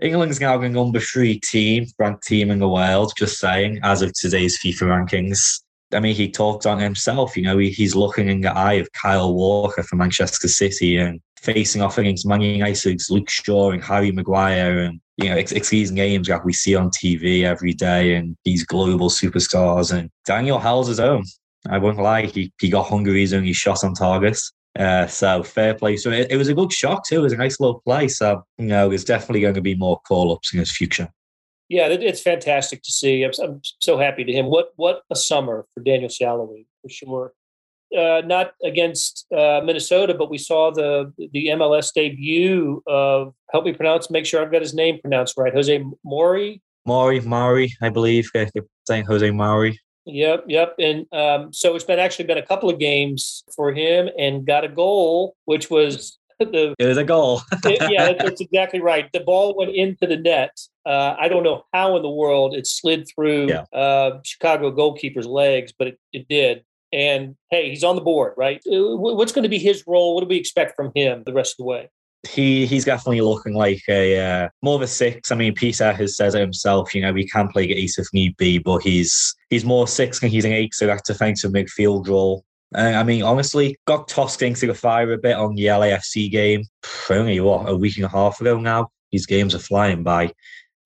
England's 0.00 0.40
now 0.40 0.58
the 0.58 0.68
number 0.68 1.00
three 1.00 1.38
team, 1.40 1.86
ranked 1.98 2.26
team 2.26 2.50
in 2.50 2.58
the 2.58 2.68
world, 2.68 3.12
just 3.16 3.38
saying, 3.38 3.80
as 3.82 4.02
of 4.02 4.12
today's 4.12 4.58
FIFA 4.58 5.08
rankings. 5.08 5.60
I 5.94 6.00
mean, 6.00 6.14
he 6.14 6.30
talked 6.30 6.66
on 6.66 6.78
himself. 6.78 7.36
You 7.36 7.44
know, 7.44 7.58
he, 7.58 7.70
he's 7.70 7.94
looking 7.94 8.28
in 8.28 8.40
the 8.40 8.52
eye 8.52 8.74
of 8.74 8.92
Kyle 8.92 9.34
Walker 9.34 9.82
for 9.82 9.96
Manchester 9.96 10.48
City 10.48 10.96
and 10.96 11.20
facing 11.40 11.82
off 11.82 11.98
against 11.98 12.26
Man 12.26 12.40
United's 12.40 13.10
Luke 13.10 13.30
Shaw 13.30 13.70
and 13.70 13.82
Harry 13.84 14.10
Maguire 14.10 14.80
and 14.80 15.00
you 15.16 15.28
know, 15.28 15.36
it's, 15.36 15.52
it's 15.52 15.68
these 15.68 15.90
games 15.90 16.28
that 16.28 16.44
we 16.44 16.52
see 16.52 16.74
on 16.74 16.90
TV 16.90 17.44
every 17.44 17.72
day 17.72 18.14
and 18.14 18.36
these 18.44 18.64
global 18.64 19.08
superstars. 19.08 19.96
And 19.96 20.10
Daniel 20.24 20.58
held 20.58 20.88
his 20.88 20.98
own. 20.98 21.24
I 21.68 21.78
won't 21.78 21.98
lie, 21.98 22.26
he, 22.26 22.52
he 22.60 22.68
got 22.68 22.88
Hungary's 22.88 23.32
only 23.32 23.52
shot 23.52 23.84
on 23.84 23.94
target. 23.94 24.38
Uh, 24.78 25.06
so 25.06 25.42
fair 25.42 25.74
play. 25.74 25.96
So 25.96 26.10
it, 26.10 26.32
it, 26.32 26.36
was 26.36 26.48
a 26.48 26.54
good 26.54 26.72
shot 26.72 27.04
too. 27.08 27.20
It 27.20 27.22
was 27.22 27.32
a 27.32 27.36
nice 27.36 27.60
little 27.60 27.80
play. 27.80 28.08
So, 28.08 28.42
you 28.58 28.66
know, 28.66 28.88
there's 28.88 29.04
definitely 29.04 29.40
going 29.40 29.54
to 29.54 29.60
be 29.60 29.76
more 29.76 30.00
call 30.00 30.32
ups 30.32 30.52
in 30.52 30.58
his 30.58 30.76
future. 30.76 31.08
Yeah, 31.74 31.88
it's 31.88 32.20
fantastic 32.20 32.84
to 32.84 32.92
see. 32.92 33.24
I'm, 33.24 33.32
I'm, 33.42 33.60
so 33.80 33.98
happy 33.98 34.22
to 34.22 34.32
him. 34.32 34.46
What 34.46 34.68
what 34.76 35.02
a 35.10 35.16
summer 35.16 35.66
for 35.74 35.82
Daniel 35.82 36.08
Salloi 36.08 36.66
for 36.80 36.88
sure. 36.88 37.32
Uh, 37.96 38.22
not 38.24 38.54
against 38.62 39.26
uh, 39.36 39.60
Minnesota, 39.64 40.14
but 40.14 40.30
we 40.30 40.38
saw 40.38 40.70
the 40.70 41.12
the 41.32 41.48
MLS 41.48 41.92
debut 41.92 42.80
of 42.86 43.34
help 43.50 43.64
me 43.64 43.72
pronounce. 43.72 44.08
Make 44.08 44.24
sure 44.24 44.40
I've 44.40 44.52
got 44.52 44.62
his 44.62 44.72
name 44.72 45.00
pronounced 45.00 45.36
right. 45.36 45.52
Jose 45.52 45.84
Mauri. 46.04 46.62
Mauri, 46.86 47.18
Mauri, 47.18 47.74
I 47.82 47.88
believe. 47.88 48.30
They're 48.32 48.48
saying 48.86 49.06
Jose 49.06 49.28
Mauri. 49.32 49.80
Yep, 50.06 50.44
yep. 50.46 50.76
And 50.78 51.12
um, 51.12 51.52
so 51.52 51.74
it's 51.74 51.84
been 51.84 51.98
actually 51.98 52.26
been 52.26 52.38
a 52.38 52.46
couple 52.46 52.70
of 52.70 52.78
games 52.78 53.42
for 53.56 53.72
him, 53.72 54.08
and 54.16 54.46
got 54.46 54.62
a 54.62 54.68
goal, 54.68 55.34
which 55.46 55.70
was 55.70 56.18
the, 56.38 56.74
it 56.78 56.86
was 56.86 56.98
a 56.98 57.04
goal. 57.04 57.42
it, 57.64 57.90
yeah, 57.90 58.12
that's 58.12 58.40
exactly 58.40 58.80
right. 58.80 59.10
The 59.12 59.20
ball 59.20 59.56
went 59.56 59.74
into 59.74 60.06
the 60.06 60.16
net. 60.16 60.58
Uh, 60.86 61.16
I 61.18 61.28
don't 61.28 61.42
know 61.42 61.64
how 61.72 61.96
in 61.96 62.02
the 62.02 62.10
world 62.10 62.54
it 62.54 62.66
slid 62.66 63.08
through 63.14 63.48
yeah. 63.48 63.64
uh, 63.72 64.20
Chicago 64.24 64.70
goalkeeper's 64.70 65.26
legs, 65.26 65.72
but 65.76 65.88
it, 65.88 65.98
it 66.12 66.28
did. 66.28 66.64
And 66.92 67.36
hey, 67.50 67.70
he's 67.70 67.82
on 67.82 67.96
the 67.96 68.02
board, 68.02 68.34
right? 68.36 68.62
Uh, 68.70 68.96
what's 68.96 69.32
going 69.32 69.42
to 69.42 69.48
be 69.48 69.58
his 69.58 69.84
role? 69.86 70.14
What 70.14 70.20
do 70.20 70.28
we 70.28 70.36
expect 70.36 70.76
from 70.76 70.92
him 70.94 71.24
the 71.24 71.32
rest 71.32 71.54
of 71.54 71.58
the 71.58 71.64
way? 71.64 71.90
He 72.26 72.64
he's 72.64 72.86
definitely 72.86 73.20
looking 73.20 73.52
like 73.52 73.82
a 73.88 74.18
uh, 74.18 74.48
more 74.62 74.76
of 74.76 74.82
a 74.82 74.86
six. 74.86 75.30
I 75.30 75.34
mean, 75.34 75.54
Peter 75.54 75.92
has 75.92 76.16
said 76.16 76.34
it 76.34 76.40
himself. 76.40 76.94
You 76.94 77.02
know, 77.02 77.12
he 77.14 77.28
can 77.28 77.48
play 77.48 77.64
eight 77.64 77.92
if 77.98 78.06
need 78.14 78.36
be, 78.38 78.58
but 78.58 78.78
he's 78.78 79.34
he's 79.50 79.64
more 79.64 79.86
six 79.86 80.22
and 80.22 80.30
he's 80.30 80.46
an 80.46 80.52
eight. 80.52 80.72
So 80.72 80.86
that 80.86 81.04
defensive 81.04 81.52
midfield 81.52 82.08
role 82.08 82.44
uh, 82.74 82.92
I 82.96 83.02
mean, 83.04 83.22
honestly, 83.22 83.76
got 83.86 84.08
tossed 84.08 84.42
into 84.42 84.66
the 84.66 84.74
fire 84.74 85.12
a 85.12 85.18
bit 85.18 85.36
on 85.36 85.54
the 85.54 85.66
LAFC 85.66 86.30
game. 86.30 86.64
Only 87.08 87.40
what 87.40 87.68
a 87.68 87.76
week 87.76 87.96
and 87.96 88.04
a 88.04 88.08
half 88.08 88.40
ago 88.40 88.58
now. 88.58 88.88
These 89.12 89.26
games 89.26 89.54
are 89.54 89.60
flying 89.60 90.02
by. 90.02 90.32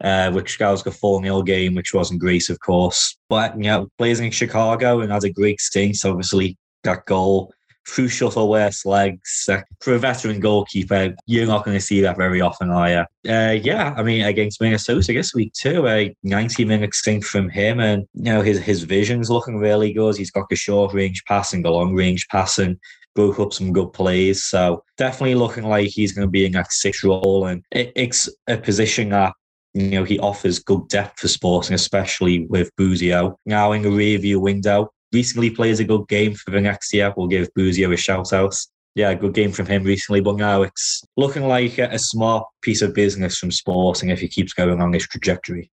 uh, 0.03 0.31
which 0.31 0.59
goes 0.59 0.87
a 0.87 0.93
4 0.93 1.23
0 1.23 1.43
game, 1.43 1.75
which 1.75 1.93
wasn't 1.93 2.21
great, 2.21 2.49
of 2.51 2.61
course. 2.61 3.17
But, 3.29 3.57
you 3.57 3.65
know, 3.65 3.89
in 3.99 4.31
Chicago 4.31 5.01
and 5.01 5.13
had 5.13 5.25
a 5.25 5.33
great 5.33 5.61
stint. 5.61 5.97
So 5.97 6.11
obviously, 6.11 6.57
that 6.85 7.05
goal 7.07 7.53
through 7.89 8.09
Shuttleworth's 8.09 8.85
legs. 8.85 9.49
Uh, 9.49 9.63
for 9.81 9.95
a 9.95 9.99
veteran 9.99 10.41
goalkeeper, 10.41 11.15
you're 11.27 11.47
not 11.47 11.65
going 11.65 11.77
to 11.77 11.81
see 11.81 12.01
that 12.03 12.17
very 12.17 12.41
often, 12.41 12.71
are 12.71 12.91
you? 12.91 13.31
Uh, 13.33 13.53
yeah, 13.53 13.95
I 13.97 14.03
mean, 14.03 14.25
against 14.25 14.61
Minnesota 14.61 15.13
this 15.13 15.35
week 15.35 15.53
too, 15.55 15.87
a 15.89 16.15
90 16.23 16.65
minute 16.65 16.95
stint 16.95 17.25
from 17.25 17.49
him, 17.49 17.81
and 17.81 18.07
you 18.15 18.25
know 18.25 18.43
his 18.43 18.59
his 18.59 18.83
vision's 18.83 19.31
looking 19.31 19.59
really 19.59 19.93
good. 19.93 20.17
He's 20.17 20.31
got 20.31 20.49
the 20.49 20.57
short 20.57 20.95
range 20.95 21.25
passing, 21.27 21.63
the 21.63 21.71
long 21.71 21.95
range 21.95 22.27
passing. 22.31 22.79
Broke 23.15 23.41
up 23.41 23.53
some 23.53 23.73
good 23.73 23.93
plays, 23.93 24.45
so 24.45 24.85
definitely 24.97 25.35
looking 25.35 25.65
like 25.65 25.89
he's 25.89 26.13
going 26.13 26.27
to 26.27 26.31
be 26.31 26.47
in 26.47 26.53
that 26.53 26.71
six 26.71 27.03
role, 27.03 27.47
and 27.47 27.65
it, 27.73 27.93
it's 27.97 28.29
a 28.47 28.57
position 28.57 29.09
that 29.09 29.33
you 29.75 29.91
know, 29.91 30.05
he 30.05 30.19
offers 30.19 30.59
good 30.59 30.89
depth 30.89 31.21
for 31.21 31.29
sporting, 31.29 31.75
especially 31.75 32.47
with 32.47 32.75
Busio. 32.77 33.39
Now 33.47 33.73
in 33.73 33.83
rear 33.83 34.19
view 34.19 34.41
window, 34.41 34.91
recently 35.13 35.51
plays 35.51 35.81
a 35.81 35.85
good 35.85 36.07
game 36.09 36.35
for 36.35 36.51
the. 36.51 37.15
We'll 37.17 37.29
give 37.29 37.53
Busio 37.55 37.93
a 37.93 37.97
shout 37.97 38.33
out. 38.33 38.55
Yeah, 38.95 39.15
good 39.15 39.35
game 39.35 39.53
from 39.53 39.67
him 39.67 39.85
recently, 39.85 40.21
but 40.21 40.37
now 40.37 40.63
it's 40.63 41.05
looking 41.17 41.47
like 41.47 41.79
a, 41.79 41.99
smart 41.99 42.47
piece 42.63 42.83
of 42.83 42.95
business 42.95 43.39
from 43.39 43.53
Sporting 43.53 44.09
if 44.09 44.21
he 44.21 44.29
keeps 44.29 44.53
going 44.53 44.81
on 44.83 44.91
this 44.91 45.07
trajectory. 45.07 45.71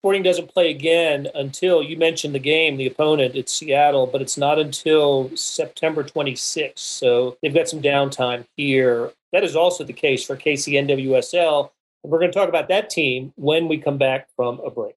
Sporting 0.00 0.22
doesn't 0.22 0.52
play 0.52 0.70
again 0.70 1.28
until 1.34 1.82
you 1.82 1.96
mentioned 1.96 2.34
the 2.34 2.40
game, 2.40 2.76
the 2.76 2.86
opponent, 2.86 3.36
it's 3.36 3.52
Seattle, 3.52 4.06
but 4.06 4.20
it's 4.20 4.36
not 4.36 4.58
until 4.58 5.30
September 5.36 6.02
26th. 6.02 6.78
So 6.78 7.36
they've 7.40 7.54
got 7.54 7.68
some 7.68 7.82
downtime 7.82 8.46
here. 8.56 9.12
That 9.32 9.44
is 9.44 9.54
also 9.54 9.84
the 9.84 9.92
case 9.92 10.24
for 10.24 10.36
KC 10.36 10.74
NWSL. 10.88 11.70
We're 12.02 12.18
going 12.18 12.30
to 12.30 12.38
talk 12.38 12.48
about 12.48 12.68
that 12.68 12.90
team 12.90 13.32
when 13.36 13.68
we 13.68 13.78
come 13.78 13.98
back 13.98 14.28
from 14.36 14.60
a 14.60 14.70
break. 14.70 14.96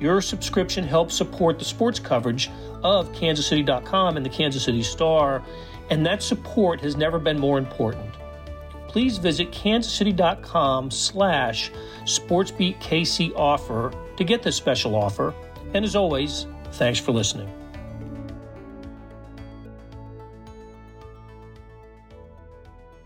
Your 0.00 0.20
subscription 0.20 0.84
helps 0.84 1.14
support 1.14 1.58
the 1.58 1.64
sports 1.64 1.98
coverage 1.98 2.50
of 2.82 3.12
kansascity.com 3.12 4.16
and 4.16 4.26
the 4.26 4.30
Kansas 4.30 4.64
City 4.64 4.82
Star, 4.82 5.42
and 5.90 6.04
that 6.04 6.22
support 6.22 6.80
has 6.80 6.96
never 6.96 7.18
been 7.18 7.38
more 7.38 7.58
important. 7.58 8.14
Please 8.88 9.18
visit 9.18 9.50
kansascity.com 9.50 10.90
slash 10.90 11.70
sportsbeatkc 12.04 13.34
offer 13.34 13.92
to 14.16 14.24
get 14.24 14.42
this 14.42 14.56
special 14.56 14.94
offer. 14.94 15.34
And 15.74 15.84
as 15.84 15.96
always, 15.96 16.46
thanks 16.72 16.98
for 16.98 17.12
listening. 17.12 17.52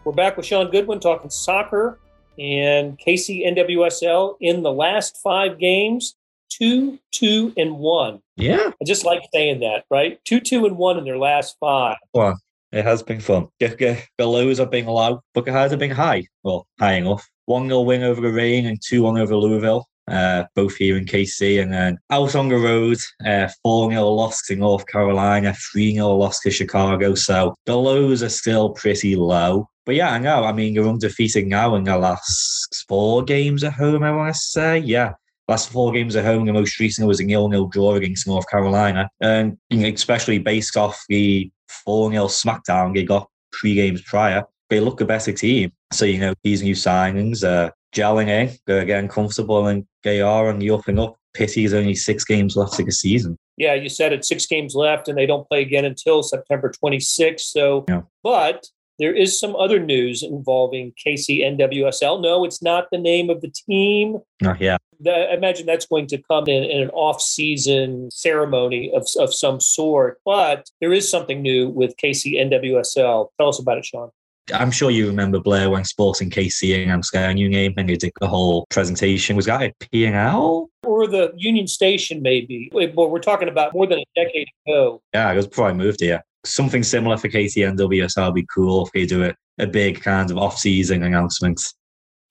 We're 0.04 0.12
back 0.12 0.36
with 0.36 0.46
Shaun 0.46 0.70
Goodwin 0.70 1.00
talking 1.00 1.28
soccer 1.28 1.98
and 2.38 2.98
KC 2.98 3.46
NWSL 3.46 4.36
in 4.40 4.62
the 4.62 4.72
last 4.72 5.18
five 5.22 5.58
games 5.58 6.14
two, 6.50 6.98
two, 7.12 7.52
and 7.56 7.78
one. 7.78 8.20
Yeah. 8.36 8.70
I 8.80 8.84
just 8.84 9.04
like 9.04 9.22
saying 9.32 9.60
that, 9.60 9.84
right? 9.90 10.18
Two, 10.24 10.40
two, 10.40 10.66
and 10.66 10.76
one 10.76 10.98
in 10.98 11.04
their 11.04 11.18
last 11.18 11.56
five. 11.60 11.96
Well, 12.14 12.38
it 12.72 12.84
has 12.84 13.02
been 13.02 13.20
fun. 13.20 13.48
The 13.58 13.98
lows 14.18 14.60
are 14.60 14.66
being 14.66 14.86
low, 14.86 15.22
the 15.34 15.52
highs 15.52 15.70
have 15.70 15.80
been 15.80 15.90
high. 15.90 16.24
Well, 16.42 16.66
high 16.78 16.94
enough. 16.94 17.28
1 17.46 17.66
0 17.66 17.80
win 17.80 18.02
over 18.02 18.20
the 18.20 18.32
Reign 18.32 18.66
and 18.66 18.78
2 18.86 19.02
1 19.02 19.18
over 19.18 19.34
Louisville. 19.36 19.86
Uh, 20.06 20.44
both 20.54 20.74
here 20.76 20.96
in 20.96 21.04
KC, 21.04 21.60
and 21.60 21.70
then 21.70 21.98
out 22.08 22.34
on 22.34 22.48
the 22.48 22.56
road, 22.56 22.96
uh, 23.26 23.46
4 23.62 23.90
0 23.90 24.08
loss 24.08 24.40
to 24.46 24.56
North 24.56 24.86
Carolina, 24.86 25.54
3 25.72 25.94
0 25.94 26.16
loss 26.16 26.40
to 26.40 26.50
Chicago. 26.50 27.14
So 27.14 27.54
the 27.66 27.76
lows 27.76 28.22
are 28.22 28.30
still 28.30 28.70
pretty 28.70 29.16
low. 29.16 29.68
But 29.84 29.96
yeah, 29.96 30.12
I 30.12 30.18
know. 30.18 30.44
I 30.44 30.52
mean, 30.52 30.74
you're 30.74 30.88
undefeated 30.88 31.46
now 31.46 31.74
in 31.74 31.84
the 31.84 31.96
last 31.98 32.84
four 32.88 33.22
games 33.22 33.64
at 33.64 33.74
home, 33.74 34.02
I 34.02 34.12
want 34.12 34.34
to 34.34 34.38
say. 34.38 34.78
Yeah. 34.78 35.14
Last 35.48 35.70
four 35.70 35.92
games 35.92 36.14
at 36.14 36.26
home, 36.26 36.44
the 36.44 36.52
most 36.52 36.78
recent 36.78 37.08
was 37.08 37.20
a 37.20 37.24
nil-nil 37.24 37.68
draw 37.68 37.94
against 37.94 38.26
North 38.26 38.48
Carolina, 38.50 39.08
and 39.20 39.56
especially 39.70 40.38
based 40.38 40.76
off 40.76 41.02
the 41.08 41.50
four-nil 41.68 42.28
smackdown 42.28 42.94
they 42.94 43.04
got 43.04 43.28
three 43.58 43.74
games 43.74 44.02
prior, 44.02 44.44
they 44.68 44.80
look 44.80 45.00
a 45.00 45.06
better 45.06 45.32
team. 45.32 45.72
So 45.92 46.04
you 46.04 46.18
know 46.18 46.34
these 46.42 46.62
new 46.62 46.74
signings 46.74 47.42
are 47.42 47.72
gelling 47.94 48.28
in, 48.28 48.54
they're 48.66 48.84
getting 48.84 49.08
comfortable, 49.08 49.66
and 49.66 49.86
they 50.04 50.20
are 50.20 50.48
on 50.48 50.58
the 50.58 50.70
up 50.70 50.86
and 50.86 51.00
up. 51.00 51.16
Pity 51.34 51.64
is 51.64 51.74
only 51.74 51.94
six 51.94 52.24
games 52.24 52.56
left 52.56 52.78
of 52.78 52.86
the 52.86 52.92
season. 52.92 53.38
Yeah, 53.56 53.74
you 53.74 53.88
said 53.88 54.12
it. 54.12 54.24
Six 54.24 54.46
games 54.46 54.74
left, 54.74 55.08
and 55.08 55.16
they 55.16 55.26
don't 55.26 55.48
play 55.48 55.62
again 55.62 55.84
until 55.84 56.22
September 56.22 56.72
26th. 56.84 57.40
So, 57.40 57.84
yeah. 57.88 58.02
but 58.22 58.66
there 58.98 59.14
is 59.14 59.38
some 59.38 59.54
other 59.56 59.78
news 59.78 60.22
involving 60.22 60.92
KC 61.04 61.44
NWSL. 61.44 62.20
No, 62.20 62.44
it's 62.44 62.62
not 62.62 62.88
the 62.90 62.98
name 62.98 63.30
of 63.30 63.40
the 63.40 63.48
team. 63.50 64.16
Oh, 64.16 64.24
not 64.40 64.60
yet. 64.60 64.80
I 65.06 65.34
imagine 65.34 65.66
that's 65.66 65.86
going 65.86 66.08
to 66.08 66.18
come 66.22 66.48
in, 66.48 66.64
in 66.64 66.82
an 66.82 66.90
off-season 66.90 68.10
ceremony 68.10 68.90
of, 68.92 69.06
of 69.18 69.32
some 69.32 69.60
sort. 69.60 70.20
But 70.24 70.68
there 70.80 70.92
is 70.92 71.08
something 71.08 71.40
new 71.40 71.68
with 71.68 71.96
KC 71.96 72.34
NWSL. 72.34 73.28
Tell 73.38 73.48
us 73.48 73.60
about 73.60 73.78
it, 73.78 73.84
Shaun. 73.84 74.10
I'm 74.52 74.70
sure 74.70 74.90
you 74.90 75.06
remember 75.06 75.40
Blair 75.40 75.70
when 75.70 75.84
Sporting 75.84 76.30
KC 76.30 76.88
and 76.88 77.04
Sky 77.04 77.32
New 77.34 77.50
game 77.50 77.74
and 77.76 77.88
they 77.88 77.96
did 77.96 78.12
the 78.18 78.26
whole 78.26 78.66
presentation. 78.70 79.36
Was 79.36 79.44
that 79.44 79.62
a 79.62 79.74
P&L? 79.92 80.70
Or 80.84 81.06
the 81.06 81.32
Union 81.36 81.66
Station, 81.66 82.22
maybe. 82.22 82.70
But 82.72 83.10
we're 83.10 83.18
talking 83.18 83.48
about 83.48 83.74
more 83.74 83.86
than 83.86 83.98
a 83.98 84.04
decade 84.16 84.48
ago. 84.66 85.02
Yeah, 85.12 85.30
it 85.30 85.36
was 85.36 85.46
before 85.46 85.68
I 85.68 85.74
moved 85.74 86.00
here 86.00 86.24
something 86.44 86.82
similar 86.82 87.16
for 87.16 87.28
KCNWSL 87.28 88.26
would 88.26 88.34
be 88.34 88.46
cool 88.52 88.86
if 88.86 88.92
they 88.92 89.06
do 89.06 89.22
it 89.22 89.36
a 89.58 89.66
big 89.66 90.00
kind 90.00 90.30
of 90.30 90.38
off-season 90.38 91.02
announcement. 91.02 91.60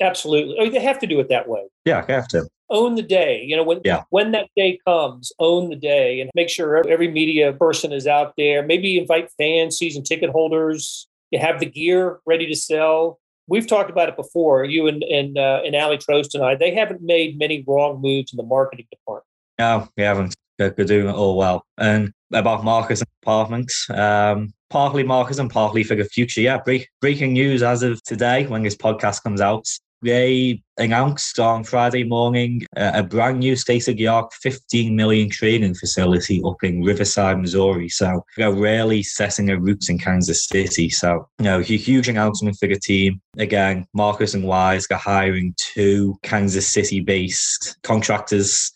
Absolutely. 0.02 0.56
Oh, 0.60 0.70
they 0.70 0.82
have 0.82 1.00
to 1.00 1.08
do 1.08 1.20
it 1.20 1.30
that 1.30 1.48
way. 1.48 1.64
Yeah, 1.86 2.06
they 2.06 2.14
have 2.14 2.28
to. 2.30 2.48
Own 2.70 2.96
the 2.96 3.02
day. 3.02 3.44
You 3.44 3.56
know, 3.56 3.64
when 3.64 3.82
yeah. 3.84 4.04
when 4.10 4.32
that 4.32 4.50
day 4.56 4.80
comes, 4.86 5.32
own 5.40 5.70
the 5.70 5.76
day 5.76 6.20
and 6.20 6.30
make 6.36 6.50
sure 6.50 6.86
every 6.88 7.10
media 7.10 7.54
person 7.54 7.92
is 7.94 8.06
out 8.06 8.34
there. 8.38 8.64
Maybe 8.64 8.98
invite 8.98 9.30
fans, 9.38 9.78
season 9.78 10.04
ticket 10.04 10.30
holders. 10.30 11.08
You 11.32 11.40
have 11.40 11.60
the 11.60 11.66
gear 11.66 12.20
ready 12.26 12.46
to 12.46 12.56
sell. 12.56 13.20
We've 13.48 13.66
talked 13.66 13.90
about 13.90 14.10
it 14.10 14.18
before. 14.18 14.66
You 14.66 14.88
and 14.88 15.02
and 15.04 15.38
uh, 15.38 15.62
and 15.66 15.76
Ali 15.76 15.98
Trost 15.98 16.36
and 16.36 16.44
I. 16.44 16.56
They 16.56 16.76
haven't 16.76 17.02
made 17.02 17.40
many 17.40 17.64
wrong 17.66 18.02
moves 18.02 18.34
in 18.34 18.38
the 18.38 18.44
marketing 18.44 18.88
department. 18.92 19.26
No, 19.58 19.88
we 19.98 20.04
haven't. 20.04 20.36
They're, 20.58 20.72
doing 20.72 21.08
it 21.08 21.16
all 21.16 21.38
well. 21.38 21.66
And 21.78 22.12
about 22.34 22.64
Marcus 22.64 23.02
and 23.02 23.10
Apartment. 23.24 23.72
Um, 23.90 24.54
partly 24.70 25.04
Marcus 25.04 25.40
and 25.40 25.50
partly 25.50 25.84
for 25.84 25.96
the 25.96 26.06
future. 26.06 26.42
Yeah, 26.42 26.60
break, 26.60 26.90
breaking 27.02 27.34
news 27.34 27.64
as 27.64 27.84
of 27.84 28.04
today 28.04 28.46
when 28.48 28.64
this 28.64 28.76
podcast 28.76 29.24
comes 29.24 29.42
out. 29.42 29.68
They 30.04 30.62
announced 30.78 31.40
on 31.40 31.64
Friday 31.64 32.04
morning 32.04 32.62
uh, 32.76 32.92
a 32.94 33.04
brand 33.04 33.40
new 33.40 33.56
state 33.56 33.88
of 33.88 33.98
the 33.98 34.06
art 34.06 34.32
15 34.42 34.96
million 34.96 35.28
training 35.28 35.74
facility 35.74 36.40
up 36.46 36.64
in 36.64 36.84
Riverside, 36.84 37.40
Missouri. 37.40 37.90
So 37.90 38.24
they're 38.38 38.54
really 38.54 39.02
setting 39.02 39.48
their 39.48 39.60
roots 39.60 39.90
in 39.90 39.98
Kansas 39.98 40.46
City. 40.46 40.92
So, 40.92 41.28
you 41.40 41.46
know, 41.46 41.62
huge 41.62 42.08
announcement 42.08 42.58
for 42.60 42.68
the 42.68 42.76
team. 42.76 43.20
Again, 43.40 43.88
Marcus 43.94 44.36
and 44.36 44.44
Wise 44.44 44.86
are 44.92 44.98
hiring 44.98 45.56
two 45.58 46.20
Kansas 46.22 46.68
City 46.68 47.00
based 47.00 47.78
contractors 47.82 48.72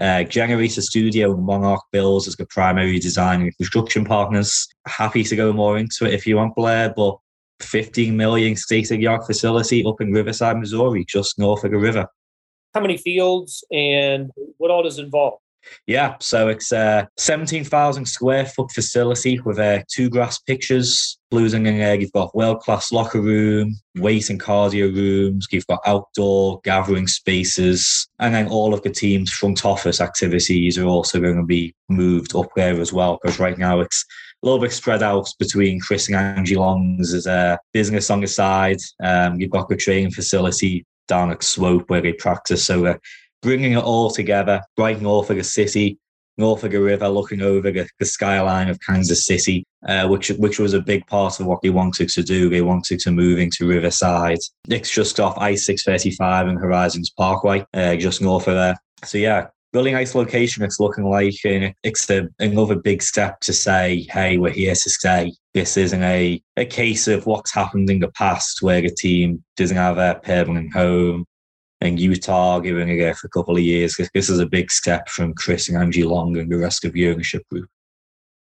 uh, 0.00 0.24
Generator 0.24 0.82
Studio 0.82 1.34
and 1.34 1.44
Monarch 1.44 1.82
Bills 1.92 2.26
as 2.26 2.36
the 2.36 2.46
primary 2.46 2.98
design 2.98 3.42
and 3.42 3.56
construction 3.56 4.04
partners. 4.04 4.66
Happy 4.86 5.24
to 5.24 5.36
go 5.36 5.52
more 5.52 5.78
into 5.78 6.06
it 6.06 6.14
if 6.14 6.26
you 6.26 6.36
want, 6.36 6.54
Blair, 6.54 6.92
but 6.96 7.16
15 7.60 8.16
million 8.16 8.56
state 8.56 8.90
of 8.90 9.00
yard 9.00 9.24
facility 9.24 9.84
up 9.86 10.00
in 10.00 10.12
Riverside, 10.12 10.58
Missouri, 10.58 11.04
just 11.04 11.38
north 11.38 11.64
of 11.64 11.70
the 11.70 11.78
river. 11.78 12.06
How 12.74 12.80
many 12.80 12.96
fields 12.96 13.62
and 13.70 14.30
what 14.58 14.70
all 14.70 14.82
does 14.82 14.98
involve? 14.98 15.38
Yeah, 15.86 16.16
so 16.20 16.48
it's 16.48 16.72
a 16.72 17.08
17,000 17.18 18.06
square 18.06 18.46
foot 18.46 18.70
facility 18.72 19.38
with 19.40 19.58
uh, 19.58 19.82
two 19.90 20.08
grass 20.08 20.38
pitches, 20.38 21.18
blues 21.30 21.52
and 21.52 21.66
egg. 21.66 22.00
You've 22.00 22.12
got 22.12 22.34
world 22.34 22.60
class 22.60 22.92
locker 22.92 23.20
room, 23.20 23.76
weight 23.96 24.30
and 24.30 24.40
cardio 24.40 24.94
rooms. 24.94 25.46
You've 25.50 25.66
got 25.66 25.80
outdoor 25.86 26.60
gathering 26.64 27.06
spaces. 27.06 28.08
And 28.18 28.34
then 28.34 28.48
all 28.48 28.72
of 28.72 28.82
the 28.82 28.90
team's 28.90 29.32
front 29.32 29.64
office 29.64 30.00
activities 30.00 30.78
are 30.78 30.86
also 30.86 31.20
going 31.20 31.36
to 31.36 31.44
be 31.44 31.74
moved 31.88 32.34
up 32.34 32.48
there 32.56 32.80
as 32.80 32.92
well, 32.92 33.18
because 33.20 33.38
right 33.38 33.58
now 33.58 33.80
it's 33.80 34.04
a 34.42 34.46
little 34.46 34.60
bit 34.60 34.72
spread 34.72 35.02
out 35.02 35.28
between 35.38 35.80
Chris 35.80 36.08
and 36.08 36.16
Angie 36.16 36.56
Long's 36.56 37.14
as 37.14 37.26
a 37.26 37.58
business 37.72 38.10
on 38.10 38.20
the 38.20 38.26
side. 38.26 38.78
Um, 39.02 39.40
you've 39.40 39.50
got 39.50 39.68
the 39.68 39.76
training 39.76 40.12
facility 40.12 40.86
down 41.08 41.30
at 41.30 41.42
Swope 41.42 41.88
where 41.90 42.00
they 42.00 42.12
practice. 42.12 42.64
So 42.64 42.86
uh, 42.86 42.94
bringing 43.44 43.72
it 43.72 43.84
all 43.84 44.10
together, 44.10 44.62
right 44.78 45.00
north 45.00 45.28
of 45.28 45.36
the 45.36 45.44
city, 45.44 45.98
north 46.38 46.64
of 46.64 46.72
the 46.72 46.80
river, 46.80 47.08
looking 47.08 47.42
over 47.42 47.70
the, 47.70 47.86
the 48.00 48.06
skyline 48.06 48.68
of 48.68 48.80
Kansas 48.80 49.26
City, 49.26 49.64
uh, 49.86 50.08
which 50.08 50.30
which 50.30 50.58
was 50.58 50.72
a 50.72 50.80
big 50.80 51.06
part 51.06 51.38
of 51.38 51.46
what 51.46 51.60
they 51.62 51.70
wanted 51.70 52.08
to 52.08 52.22
do. 52.22 52.48
They 52.48 52.62
wanted 52.62 52.98
to 53.00 53.12
move 53.12 53.38
into 53.38 53.68
Riverside. 53.68 54.38
It's 54.68 54.90
just 54.90 55.20
off 55.20 55.38
I-635 55.38 56.48
and 56.48 56.58
Horizons 56.58 57.10
Parkway, 57.10 57.64
uh, 57.74 57.96
just 57.96 58.22
north 58.22 58.48
of 58.48 58.54
there. 58.54 58.76
So 59.04 59.18
yeah, 59.18 59.48
really 59.74 59.92
nice 59.92 60.14
location. 60.14 60.64
It's 60.64 60.80
looking 60.80 61.04
like 61.04 61.34
and 61.44 61.74
it's 61.82 62.08
a, 62.08 62.28
another 62.38 62.76
big 62.76 63.02
step 63.02 63.40
to 63.40 63.52
say, 63.52 64.06
hey, 64.10 64.38
we're 64.38 64.50
here 64.50 64.74
to 64.74 64.90
stay. 64.90 65.32
This 65.52 65.76
isn't 65.76 66.02
a, 66.02 66.42
a 66.56 66.64
case 66.64 67.06
of 67.08 67.26
what's 67.26 67.52
happened 67.52 67.90
in 67.90 68.00
the 68.00 68.10
past 68.12 68.62
where 68.62 68.80
the 68.80 68.90
team 68.90 69.44
doesn't 69.56 69.76
have 69.76 69.98
a 69.98 70.20
permanent 70.24 70.72
home 70.72 71.26
in 71.84 71.98
Utah, 71.98 72.58
giving 72.58 72.88
it 72.88 72.98
there 72.98 73.14
for 73.14 73.26
a 73.26 73.30
couple 73.30 73.56
of 73.56 73.62
years. 73.62 73.96
This 74.14 74.30
is 74.30 74.38
a 74.38 74.46
big 74.46 74.70
step 74.70 75.08
from 75.08 75.34
Chris 75.34 75.68
and 75.68 75.78
Angie 75.78 76.04
Long 76.04 76.36
and 76.36 76.50
the 76.50 76.58
rest 76.58 76.84
of 76.84 76.92
the 76.92 77.10
ownership 77.10 77.42
group. 77.50 77.68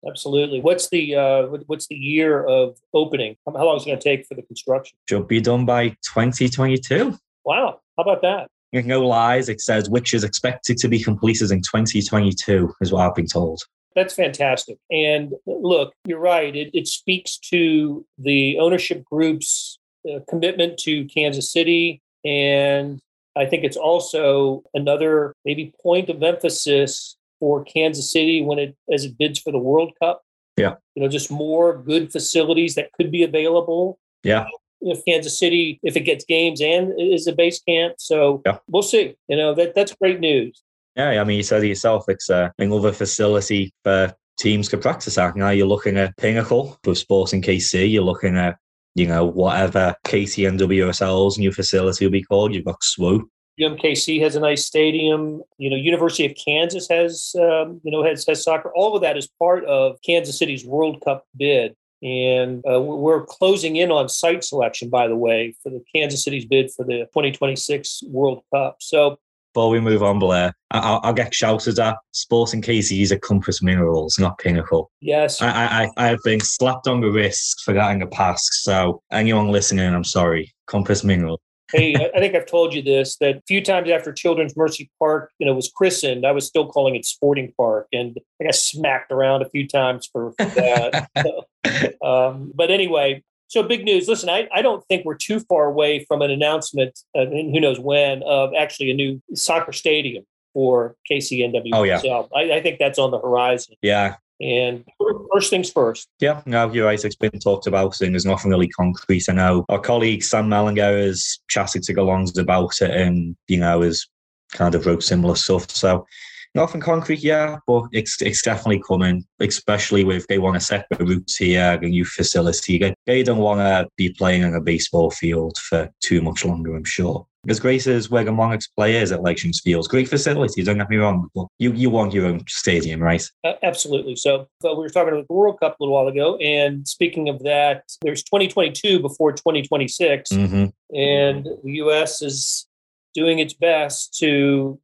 Absolutely. 0.07 0.61
What's 0.61 0.89
the 0.89 1.15
uh, 1.15 1.43
what's 1.67 1.87
the 1.89 1.95
year 1.95 2.45
of 2.45 2.79
opening? 2.95 3.37
How 3.47 3.65
long 3.65 3.77
is 3.77 3.83
it 3.83 3.87
going 3.87 3.99
to 3.99 4.05
take 4.05 4.27
for 4.27 4.35
the 4.35 4.43
construction? 4.43 4.97
Should 5.09 5.29
be 5.29 5.41
done 5.41 5.67
by 5.67 5.91
2022. 6.15 7.19
Wow. 7.45 7.81
How 7.97 8.03
about 8.03 8.23
that? 8.23 8.49
No 8.73 9.07
lies. 9.07 9.49
It 9.49 9.61
says 9.61 9.91
which 9.91 10.15
is 10.15 10.25
expected 10.25 10.79
to 10.79 10.89
be 10.89 11.03
completed 11.03 11.51
in 11.51 11.61
2022, 11.61 12.73
is 12.81 12.93
what 12.93 13.07
I've 13.07 13.15
been 13.15 13.27
told. 13.27 13.61
That's 13.95 14.15
fantastic. 14.15 14.79
And 14.91 15.35
look, 15.47 15.93
you're 16.07 16.21
right. 16.21 16.55
It, 16.55 16.71
it 16.73 16.87
speaks 16.87 17.37
to 17.51 18.07
the 18.19 18.59
ownership 18.59 19.05
group's 19.05 19.79
uh, 20.09 20.21
commitment 20.29 20.79
to 20.79 21.05
Kansas 21.07 21.53
City 21.53 22.01
and 22.25 23.01
I 23.37 23.47
think 23.47 23.65
it's 23.65 23.77
also 23.77 24.63
another 24.75 25.35
maybe 25.45 25.73
point 25.83 26.09
of 26.09 26.23
emphasis 26.23 27.17
for 27.39 27.65
Kansas 27.65 28.13
City 28.13 28.43
when 28.43 28.59
it 28.59 28.77
as 28.93 29.05
it 29.05 29.17
bids 29.19 29.39
for 29.39 29.53
the 29.53 29.59
World 29.59 29.93
Cup. 30.03 30.23
Yeah. 30.57 30.75
You 30.95 31.03
know, 31.03 31.09
just 31.09 31.31
more 31.31 31.79
good 31.79 32.13
facilities 32.13 32.75
that 32.75 32.93
could 32.93 33.11
be 33.11 33.23
available. 33.23 33.99
Yeah. 34.23 34.47
If 34.83 35.05
Kansas 35.05 35.39
City, 35.39 35.79
if 35.83 35.97
it 35.97 36.01
gets 36.01 36.25
games 36.25 36.61
and 36.61 36.93
is 36.99 37.27
a 37.27 37.33
base 37.33 37.61
camp. 37.63 37.95
So 37.99 38.43
yeah. 38.45 38.59
we'll 38.69 38.83
see. 38.83 39.15
You 39.29 39.37
know, 39.37 39.55
that 39.55 39.75
that's 39.75 39.95
great 39.95 40.21
news. 40.21 40.63
Yeah, 40.97 41.21
I 41.21 41.25
mean, 41.25 41.37
you 41.37 41.43
said 41.43 41.63
it 41.63 41.69
yourself, 41.69 42.07
it's 42.09 42.29
uh, 42.29 42.51
another 42.59 42.93
facility 42.93 43.73
for 43.85 44.13
teams 44.39 44.69
to 44.71 44.77
practice 44.77 45.19
at. 45.19 45.37
Now 45.37 45.51
you're 45.51 45.67
looking 45.67 45.97
at 45.97 46.17
Pinnacle 46.17 46.79
for 46.83 46.95
Sporting 46.95 47.43
KC, 47.43 47.91
you're 47.91 48.03
looking 48.03 48.37
at 48.37 48.57
you 48.95 49.07
know, 49.07 49.25
whatever 49.25 49.95
KCNWSL's 50.07 51.39
new 51.39 51.53
facility 51.53 52.05
will 52.05 52.13
be 52.13 52.23
called. 52.23 52.55
You've 52.55 52.65
got 52.65 52.83
Swope. 52.83 53.29
UMKC 53.61 54.21
has 54.23 54.37
a 54.37 54.41
nice 54.41 54.65
stadium. 54.65 55.43
You 55.59 55.71
know, 55.71 55.77
University 55.77 56.27
of 56.27 56.35
Kansas 56.43 56.89
has, 56.89 57.35
um, 57.39 57.81
you 57.85 57.93
know, 57.93 58.03
has, 58.03 58.25
has 58.27 58.43
soccer. 58.43 58.73
All 58.75 58.97
of 58.97 59.03
that 59.03 59.17
is 59.17 59.29
part 59.39 59.65
of 59.67 59.99
Kansas 60.05 60.39
City's 60.39 60.65
World 60.65 61.03
Cup 61.05 61.25
bid. 61.37 61.77
And 62.03 62.65
uh, 62.71 62.81
we're 62.81 63.27
closing 63.27 63.77
in 63.77 63.91
on 63.91 64.09
site 64.09 64.43
selection, 64.43 64.89
by 64.89 65.07
the 65.07 65.17
way, 65.17 65.55
for 65.63 65.69
the 65.69 65.85
Kansas 65.95 66.25
City's 66.25 66.47
bid 66.47 66.71
for 66.73 66.85
the 66.85 67.01
2026 67.13 68.05
World 68.07 68.43
Cup. 68.55 68.77
So 68.81 69.19
before 69.53 69.71
we 69.71 69.81
move 69.81 70.03
on, 70.03 70.19
Blair, 70.19 70.53
I'll, 70.71 71.01
I'll 71.03 71.13
get 71.13 71.35
shouted 71.35 71.79
at. 71.79 71.97
Sporting 72.13 72.63
KC's 72.63 73.13
are 73.13 73.19
Compass 73.19 73.63
Minerals, 73.63 74.19
not 74.19 74.39
Pinnacle. 74.39 74.91
Yes. 75.01 75.43
I, 75.43 75.49
I, 75.49 75.91
I 75.97 76.07
have 76.09 76.21
been 76.25 76.41
slapped 76.41 76.87
on 76.87 77.01
the 77.01 77.11
wrist 77.11 77.63
for 77.65 77.75
getting 77.75 77.95
in 77.95 77.99
the 78.01 78.07
past. 78.07 78.63
So 78.63 79.03
anyone 79.11 79.49
listening, 79.49 79.93
I'm 79.93 80.05
sorry. 80.05 80.53
Compass 80.67 81.03
Mineral. 81.03 81.41
hey, 81.73 81.95
I 82.15 82.19
think 82.19 82.35
I've 82.35 82.47
told 82.47 82.75
you 82.75 82.83
this 82.83 83.17
that 83.17 83.37
a 83.37 83.43
few 83.47 83.63
times 83.63 83.91
after 83.91 84.13
Children's 84.13 84.57
Mercy 84.57 84.91
Park, 84.99 85.33
you 85.39 85.47
know, 85.47 85.55
was 85.55 85.71
christened, 85.75 86.27
I 86.27 86.33
was 86.33 86.47
still 86.47 86.67
calling 86.67 86.95
it 86.95 87.05
Sporting 87.05 87.53
Park, 87.57 87.89
and 87.93 88.17
I 88.41 88.45
got 88.45 88.55
smacked 88.55 89.13
around 89.13 89.43
a 89.43 89.51
few 89.51 89.67
times 89.67 90.09
for, 90.13 90.33
for 90.33 90.45
that. 90.47 91.09
so, 92.03 92.07
um, 92.07 92.53
but 92.55 92.71
anyway, 92.71 93.23
so 93.51 93.65
big 93.65 93.85
news. 93.85 94.09
Listen, 94.09 94.29
I, 94.29 94.49
I 94.55 94.63
don't 94.63 94.85
think 94.87 95.05
we're 95.05 95.17
too 95.17 95.41
far 95.41 95.67
away 95.67 96.05
from 96.05 96.23
an 96.23 96.31
announcement, 96.31 97.01
uh, 97.17 97.23
and 97.23 97.53
who 97.53 97.61
knows 97.61 97.81
when, 97.81 98.23
of 98.23 98.53
actually 98.57 98.91
a 98.91 98.95
new 98.95 99.21
soccer 99.35 99.73
stadium 99.73 100.25
for 100.55 100.97
KCNW. 101.11 101.71
Oh, 101.73 101.83
yeah. 101.83 101.99
So 101.99 102.29
I, 102.35 102.53
I 102.53 102.63
think 102.63 102.79
that's 102.79 102.99
on 102.99 103.11
the 103.11 103.19
horizon. 103.19 103.75
Yeah. 103.83 104.17
And 104.41 104.85
first 105.33 105.51
things 105.51 105.71
first. 105.71 106.09
Yeah, 106.21 106.41
no, 106.47 106.73
you're 106.73 106.87
right. 106.87 107.05
It's 107.05 107.17
been 107.17 107.39
talked 107.41 107.67
about, 107.67 108.01
and 108.01 108.15
there's 108.15 108.25
nothing 108.25 108.51
really 108.51 108.69
concrete. 108.69 109.29
I 109.29 109.35
know 109.35 109.67
our 109.69 109.81
colleague 109.81 110.23
Sam 110.23 110.49
Mellinger 110.49 111.03
has 111.03 111.41
chatted 111.49 111.83
to 111.83 111.95
Galongs 111.95 112.39
about 112.39 112.81
it, 112.81 112.91
and 112.91 113.37
you 113.49 113.59
know, 113.59 113.83
has 113.83 114.07
kind 114.53 114.75
of 114.75 114.87
wrote 114.87 115.03
similar 115.03 115.35
stuff. 115.35 115.71
So 115.71 116.07
Nothing 116.55 116.81
concrete, 116.81 117.23
yeah, 117.23 117.59
but 117.67 117.85
it's 117.93 118.21
it's 118.21 118.43
definitely 118.43 118.83
coming, 118.87 119.25
especially 119.39 120.03
with 120.05 120.27
they 120.27 120.39
want 120.39 120.55
to 120.55 120.61
set 120.61 120.87
the 120.91 121.05
roots 121.05 121.37
here, 121.37 121.79
a 121.81 121.87
new 121.87 122.05
facility. 122.05 122.79
They, 122.79 122.95
they 123.07 123.23
don't 123.23 123.39
want 123.39 123.61
to 123.61 123.89
be 123.97 124.11
playing 124.11 124.45
on 124.45 124.55
a 124.55 124.61
baseball 124.61 125.11
field 125.11 125.57
for 125.59 125.89
too 126.01 126.21
much 126.23 126.45
longer, 126.45 126.75
I'm 126.75 126.85
sure. 126.85 127.27
As 127.49 127.59
great 127.59 127.87
as 127.87 128.11
Wigan 128.11 128.35
Monarchs 128.35 128.67
players 128.67 129.13
at 129.13 129.23
Legends 129.23 129.61
Fields, 129.61 129.89
great 129.89 130.09
facility, 130.09 130.63
don't 130.63 130.77
get 130.77 130.91
me 130.91 130.99
wrong, 130.99 131.31
but 131.35 131.47
you, 131.59 131.73
you 131.73 131.89
want 131.89 132.13
your 132.13 132.27
own 132.27 132.45
stadium, 132.47 133.01
right? 133.01 133.25
Uh, 133.45 133.55
absolutely. 133.63 134.17
So, 134.17 134.47
so, 134.61 134.75
we 134.75 134.83
were 134.83 134.91
talking 134.91 135.15
about 135.15 135.27
the 135.27 135.33
World 135.33 135.59
Cup 135.59 135.81
a 135.81 135.83
little 135.83 135.95
while 135.95 136.09
ago, 136.09 136.37
and 136.37 136.87
speaking 136.87 137.31
of 137.31 137.43
that, 137.45 137.85
there's 138.03 138.23
2022 138.25 139.01
before 139.01 139.33
2026, 139.33 140.31
mm-hmm. 140.31 140.95
and 140.95 141.45
the 141.65 141.73
U.S. 141.77 142.21
is 142.21 142.67
doing 143.15 143.39
its 143.39 143.55
best 143.55 144.19
to 144.19 144.79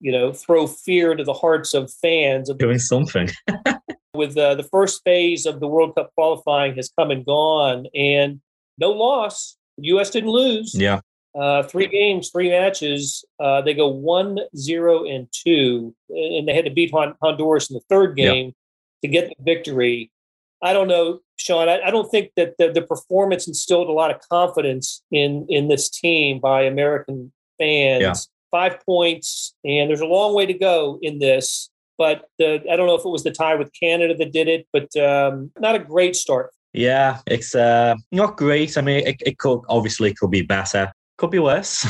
you 0.00 0.12
know, 0.12 0.32
throw 0.32 0.66
fear 0.66 1.12
into 1.12 1.24
the 1.24 1.32
hearts 1.32 1.74
of 1.74 1.92
fans. 1.92 2.48
Of 2.48 2.58
Doing 2.58 2.78
something. 2.78 3.30
with 4.16 4.36
uh, 4.36 4.54
the 4.54 4.64
first 4.64 5.02
phase 5.04 5.46
of 5.46 5.60
the 5.60 5.68
World 5.68 5.94
Cup 5.94 6.12
qualifying 6.14 6.74
has 6.76 6.90
come 6.98 7.10
and 7.10 7.24
gone, 7.24 7.86
and 7.94 8.40
no 8.78 8.90
loss. 8.90 9.56
The 9.78 9.88
U.S. 9.88 10.10
didn't 10.10 10.30
lose. 10.30 10.74
Yeah. 10.74 11.00
Uh, 11.38 11.62
three 11.62 11.86
games, 11.86 12.30
three 12.30 12.48
matches. 12.48 13.24
Uh, 13.38 13.60
they 13.60 13.74
go 13.74 13.88
one, 13.88 14.38
zero, 14.56 15.04
and 15.04 15.28
two, 15.32 15.94
and 16.08 16.48
they 16.48 16.54
had 16.54 16.64
to 16.64 16.70
beat 16.70 16.92
Honduras 16.92 17.68
in 17.70 17.74
the 17.74 17.82
third 17.90 18.16
game 18.16 18.54
to 19.02 19.08
get 19.08 19.28
the 19.28 19.44
victory. 19.44 20.10
I 20.62 20.72
don't 20.72 20.88
know, 20.88 21.20
Shaun. 21.36 21.68
I, 21.68 21.82
I 21.82 21.90
don't 21.90 22.08
think 22.10 22.30
that 22.36 22.54
the, 22.58 22.72
the, 22.72 22.80
performance 22.80 23.46
instilled 23.46 23.88
a 23.88 23.92
lot 23.92 24.10
of 24.10 24.26
confidence 24.30 25.02
in 25.12 25.46
in 25.50 25.68
this 25.68 25.90
team 25.90 26.40
by 26.40 26.62
American 26.62 27.30
fans. 27.58 28.00
Yeah 28.00 28.14
five 28.56 28.80
points, 28.86 29.54
and 29.64 29.90
there's 29.90 30.00
a 30.00 30.06
long 30.06 30.34
way 30.34 30.46
to 30.46 30.54
go 30.54 30.98
in 31.02 31.18
this. 31.18 31.70
But 31.98 32.28
the, 32.38 32.62
I 32.70 32.76
don't 32.76 32.86
know 32.86 32.94
if 32.94 33.04
it 33.04 33.16
was 33.16 33.24
the 33.24 33.30
tie 33.30 33.54
with 33.54 33.70
Canada 33.78 34.14
that 34.16 34.32
did 34.32 34.48
it, 34.48 34.66
but 34.72 34.88
um, 34.96 35.50
not 35.58 35.74
a 35.74 35.78
great 35.78 36.16
start. 36.16 36.50
Yeah, 36.72 37.20
it's 37.26 37.54
uh, 37.54 37.94
not 38.12 38.36
great. 38.36 38.76
I 38.76 38.82
mean, 38.82 39.06
it, 39.06 39.16
it 39.24 39.38
could 39.38 39.60
obviously 39.68 40.14
could 40.14 40.30
be 40.30 40.42
better, 40.42 40.92
could 41.18 41.30
be 41.30 41.38
worse. 41.38 41.86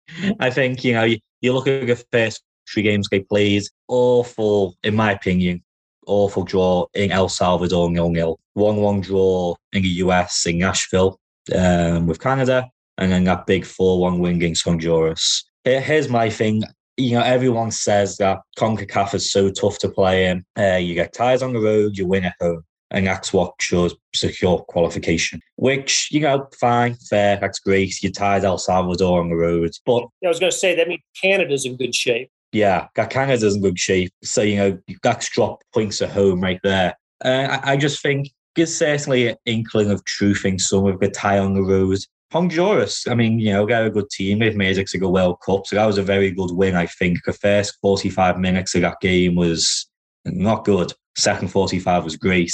I 0.40 0.50
think 0.50 0.84
you 0.84 0.94
know 0.94 1.04
you, 1.04 1.18
you 1.40 1.52
look 1.52 1.68
at 1.68 1.86
the 1.86 2.04
first 2.12 2.42
three 2.72 2.82
games 2.82 3.08
they 3.08 3.20
played, 3.20 3.62
awful 3.88 4.74
in 4.82 4.94
my 4.96 5.12
opinion, 5.12 5.62
awful 6.06 6.44
draw 6.44 6.86
in 6.94 7.12
El 7.12 7.28
Salvador 7.28 7.90
nil 7.90 8.10
nil, 8.10 8.38
one 8.54 8.76
one 8.76 9.00
draw 9.00 9.54
in 9.72 9.82
the 9.82 9.94
US 10.04 10.46
in 10.46 10.58
Nashville 10.58 11.18
um, 11.54 12.06
with 12.06 12.20
Canada, 12.20 12.68
and 12.96 13.10
then 13.10 13.24
that 13.24 13.46
big 13.46 13.64
four 13.64 14.00
one 14.00 14.18
win 14.20 14.36
against 14.36 14.64
Honduras 14.64 15.47
here's 15.76 16.08
my 16.08 16.30
thing. 16.30 16.62
You 16.96 17.12
know, 17.12 17.22
everyone 17.22 17.70
says 17.70 18.16
that 18.16 18.40
CONCACAF 18.58 19.14
is 19.14 19.30
so 19.30 19.50
tough 19.50 19.78
to 19.78 19.88
play 19.88 20.26
in. 20.26 20.44
Uh, 20.58 20.76
you 20.76 20.94
get 20.94 21.12
ties 21.12 21.42
on 21.42 21.52
the 21.52 21.60
road, 21.60 21.96
you 21.96 22.06
win 22.06 22.24
at 22.24 22.34
home. 22.40 22.64
And 22.90 23.06
that's 23.06 23.34
what 23.34 23.52
shows 23.60 23.94
secure 24.14 24.60
qualification, 24.60 25.42
which, 25.56 26.08
you 26.10 26.20
know, 26.20 26.48
fine, 26.58 26.94
fair, 26.94 27.36
that's 27.38 27.58
great. 27.58 28.02
You 28.02 28.10
tied 28.10 28.44
El 28.44 28.56
Salvador 28.56 29.20
on 29.20 29.28
the 29.28 29.36
road. 29.36 29.72
But 29.84 30.06
I 30.24 30.28
was 30.28 30.40
going 30.40 30.50
to 30.50 30.56
say, 30.56 30.74
that 30.74 30.88
means 30.88 31.02
Canada's 31.20 31.66
in 31.66 31.76
good 31.76 31.94
shape. 31.94 32.30
Yeah, 32.50 32.88
Canada's 32.94 33.54
in 33.54 33.60
good 33.60 33.78
shape. 33.78 34.10
So, 34.24 34.40
you 34.40 34.56
know, 34.56 34.78
that's 35.02 35.28
dropped 35.28 35.66
points 35.74 36.00
at 36.00 36.10
home 36.10 36.40
right 36.40 36.60
there. 36.64 36.96
Uh, 37.22 37.58
I, 37.62 37.72
I 37.72 37.76
just 37.76 38.00
think 38.00 38.30
there's 38.56 38.74
certainly 38.74 39.28
an 39.28 39.36
inkling 39.44 39.90
of 39.90 40.02
truth 40.06 40.46
in 40.46 40.58
some 40.58 40.86
of 40.86 40.98
the 40.98 41.10
tie 41.10 41.38
on 41.38 41.52
the 41.52 41.62
road. 41.62 41.98
Honduras, 42.32 43.06
I 43.06 43.14
mean, 43.14 43.38
you 43.38 43.52
know, 43.52 43.66
they're 43.66 43.86
a 43.86 43.90
good 43.90 44.10
team. 44.10 44.38
They've 44.38 44.56
made 44.56 44.76
it 44.76 44.86
to 44.88 44.98
the 44.98 45.08
World 45.08 45.38
Cup. 45.44 45.66
So 45.66 45.76
that 45.76 45.86
was 45.86 45.98
a 45.98 46.02
very 46.02 46.30
good 46.30 46.50
win, 46.52 46.76
I 46.76 46.86
think. 46.86 47.18
The 47.24 47.32
first 47.32 47.78
45 47.80 48.38
minutes 48.38 48.74
of 48.74 48.82
that 48.82 49.00
game 49.00 49.34
was 49.34 49.88
not 50.26 50.64
good. 50.64 50.92
Second 51.16 51.48
45 51.48 52.04
was 52.04 52.16
great. 52.16 52.52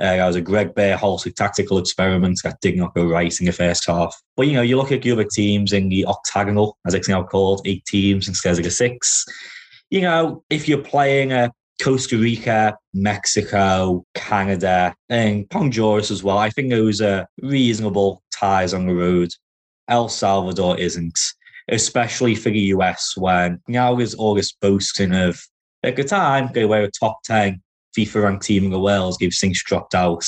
Uh, 0.00 0.16
that 0.16 0.26
was 0.26 0.36
a 0.36 0.40
Greg 0.40 0.74
Berhalter 0.74 1.34
tactical 1.34 1.78
experiment 1.78 2.38
that 2.44 2.60
did 2.60 2.76
not 2.76 2.94
go 2.94 3.06
right 3.06 3.34
in 3.40 3.46
the 3.46 3.52
first 3.52 3.88
half. 3.88 4.14
But, 4.36 4.46
you 4.46 4.52
know, 4.52 4.62
you 4.62 4.76
look 4.76 4.92
at 4.92 5.02
the 5.02 5.10
other 5.10 5.24
teams 5.24 5.72
in 5.72 5.88
the 5.88 6.06
octagonal, 6.06 6.78
as 6.86 6.94
it's 6.94 7.08
now 7.08 7.24
called, 7.24 7.62
eight 7.64 7.84
teams 7.86 8.28
instead 8.28 8.56
of 8.56 8.62
the 8.62 8.70
six. 8.70 9.24
You 9.90 10.02
know, 10.02 10.44
if 10.50 10.68
you're 10.68 10.78
playing 10.78 11.32
a 11.32 11.50
Costa 11.82 12.16
Rica, 12.16 12.76
Mexico, 12.92 14.04
Canada, 14.14 14.94
and 15.08 15.46
Honduras 15.52 16.10
as 16.10 16.22
well. 16.22 16.38
I 16.38 16.50
think 16.50 16.70
those 16.70 17.00
are 17.00 17.26
reasonable 17.40 18.22
ties 18.38 18.74
on 18.74 18.86
the 18.86 18.94
road. 18.94 19.30
El 19.88 20.08
Salvador 20.08 20.78
isn't, 20.78 21.18
especially 21.68 22.34
for 22.34 22.50
the 22.50 22.72
US 22.74 23.16
when 23.16 23.60
now 23.68 23.98
is 23.98 24.14
August 24.18 24.60
boasting 24.60 25.14
of 25.14 25.40
at 25.82 25.96
the 25.96 26.04
time 26.04 26.50
they 26.52 26.64
were 26.64 26.82
a 26.82 26.90
top 26.90 27.22
10 27.24 27.60
FIFA 27.96 28.22
ranked 28.24 28.44
team 28.44 28.64
in 28.64 28.70
the 28.70 28.80
world, 28.80 29.16
they've 29.20 29.32
since 29.32 29.62
dropped 29.62 29.94
out. 29.94 30.24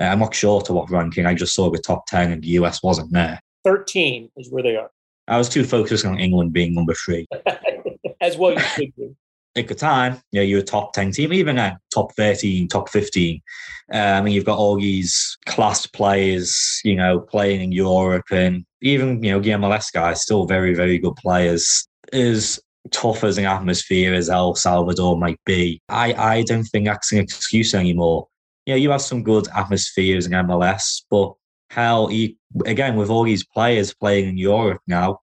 Uh, 0.00 0.04
I'm 0.04 0.18
not 0.18 0.34
sure 0.34 0.60
to 0.62 0.72
what 0.72 0.90
ranking. 0.90 1.26
I 1.26 1.34
just 1.34 1.54
saw 1.54 1.70
the 1.70 1.78
top 1.78 2.06
10 2.06 2.32
and 2.32 2.42
the 2.42 2.48
US 2.48 2.82
wasn't 2.82 3.12
there. 3.12 3.40
13 3.64 4.30
is 4.36 4.50
where 4.50 4.62
they 4.62 4.76
are. 4.76 4.90
I 5.26 5.38
was 5.38 5.48
too 5.48 5.64
focused 5.64 6.04
on 6.04 6.18
England 6.18 6.52
being 6.52 6.74
number 6.74 6.94
three. 6.94 7.26
As 8.20 8.36
well 8.36 8.52
you 8.52 8.60
should 8.60 8.94
be 8.96 9.14
at 9.56 9.68
the 9.68 9.74
time, 9.74 10.20
you 10.32 10.40
know, 10.40 10.44
you're 10.44 10.60
a 10.60 10.64
top 10.64 10.92
10 10.92 11.12
team, 11.12 11.32
even 11.32 11.58
a 11.58 11.78
top 11.92 12.12
13, 12.14 12.68
top 12.68 12.88
15. 12.88 13.40
Uh, 13.92 13.96
I 13.96 14.20
mean, 14.22 14.34
you've 14.34 14.44
got 14.44 14.58
all 14.58 14.76
these 14.76 15.36
class 15.46 15.86
players, 15.86 16.80
you 16.84 16.96
know, 16.96 17.20
playing 17.20 17.60
in 17.60 17.72
Europe 17.72 18.24
and 18.30 18.64
even, 18.82 19.22
you 19.22 19.30
know, 19.30 19.40
MLS 19.40 19.92
guys, 19.92 20.22
still 20.22 20.46
very, 20.46 20.74
very 20.74 20.98
good 20.98 21.16
players. 21.16 21.86
As 22.12 22.58
tough 22.90 23.24
as 23.24 23.38
an 23.38 23.44
atmosphere 23.44 24.14
as 24.14 24.28
El 24.28 24.54
Salvador 24.54 25.16
might 25.16 25.40
be, 25.44 25.80
I, 25.88 26.12
I 26.14 26.42
don't 26.42 26.64
think 26.64 26.86
that's 26.86 27.12
an 27.12 27.18
excuse 27.18 27.74
anymore. 27.74 28.26
You 28.66 28.74
know, 28.74 28.78
you 28.78 28.90
have 28.90 29.02
some 29.02 29.22
good 29.22 29.46
atmospheres 29.54 30.26
in 30.26 30.32
MLS, 30.32 31.02
but 31.10 31.34
hell, 31.70 32.10
you, 32.10 32.34
again, 32.66 32.96
with 32.96 33.10
all 33.10 33.24
these 33.24 33.44
players 33.46 33.94
playing 33.94 34.28
in 34.28 34.38
Europe 34.38 34.80
now, 34.86 35.20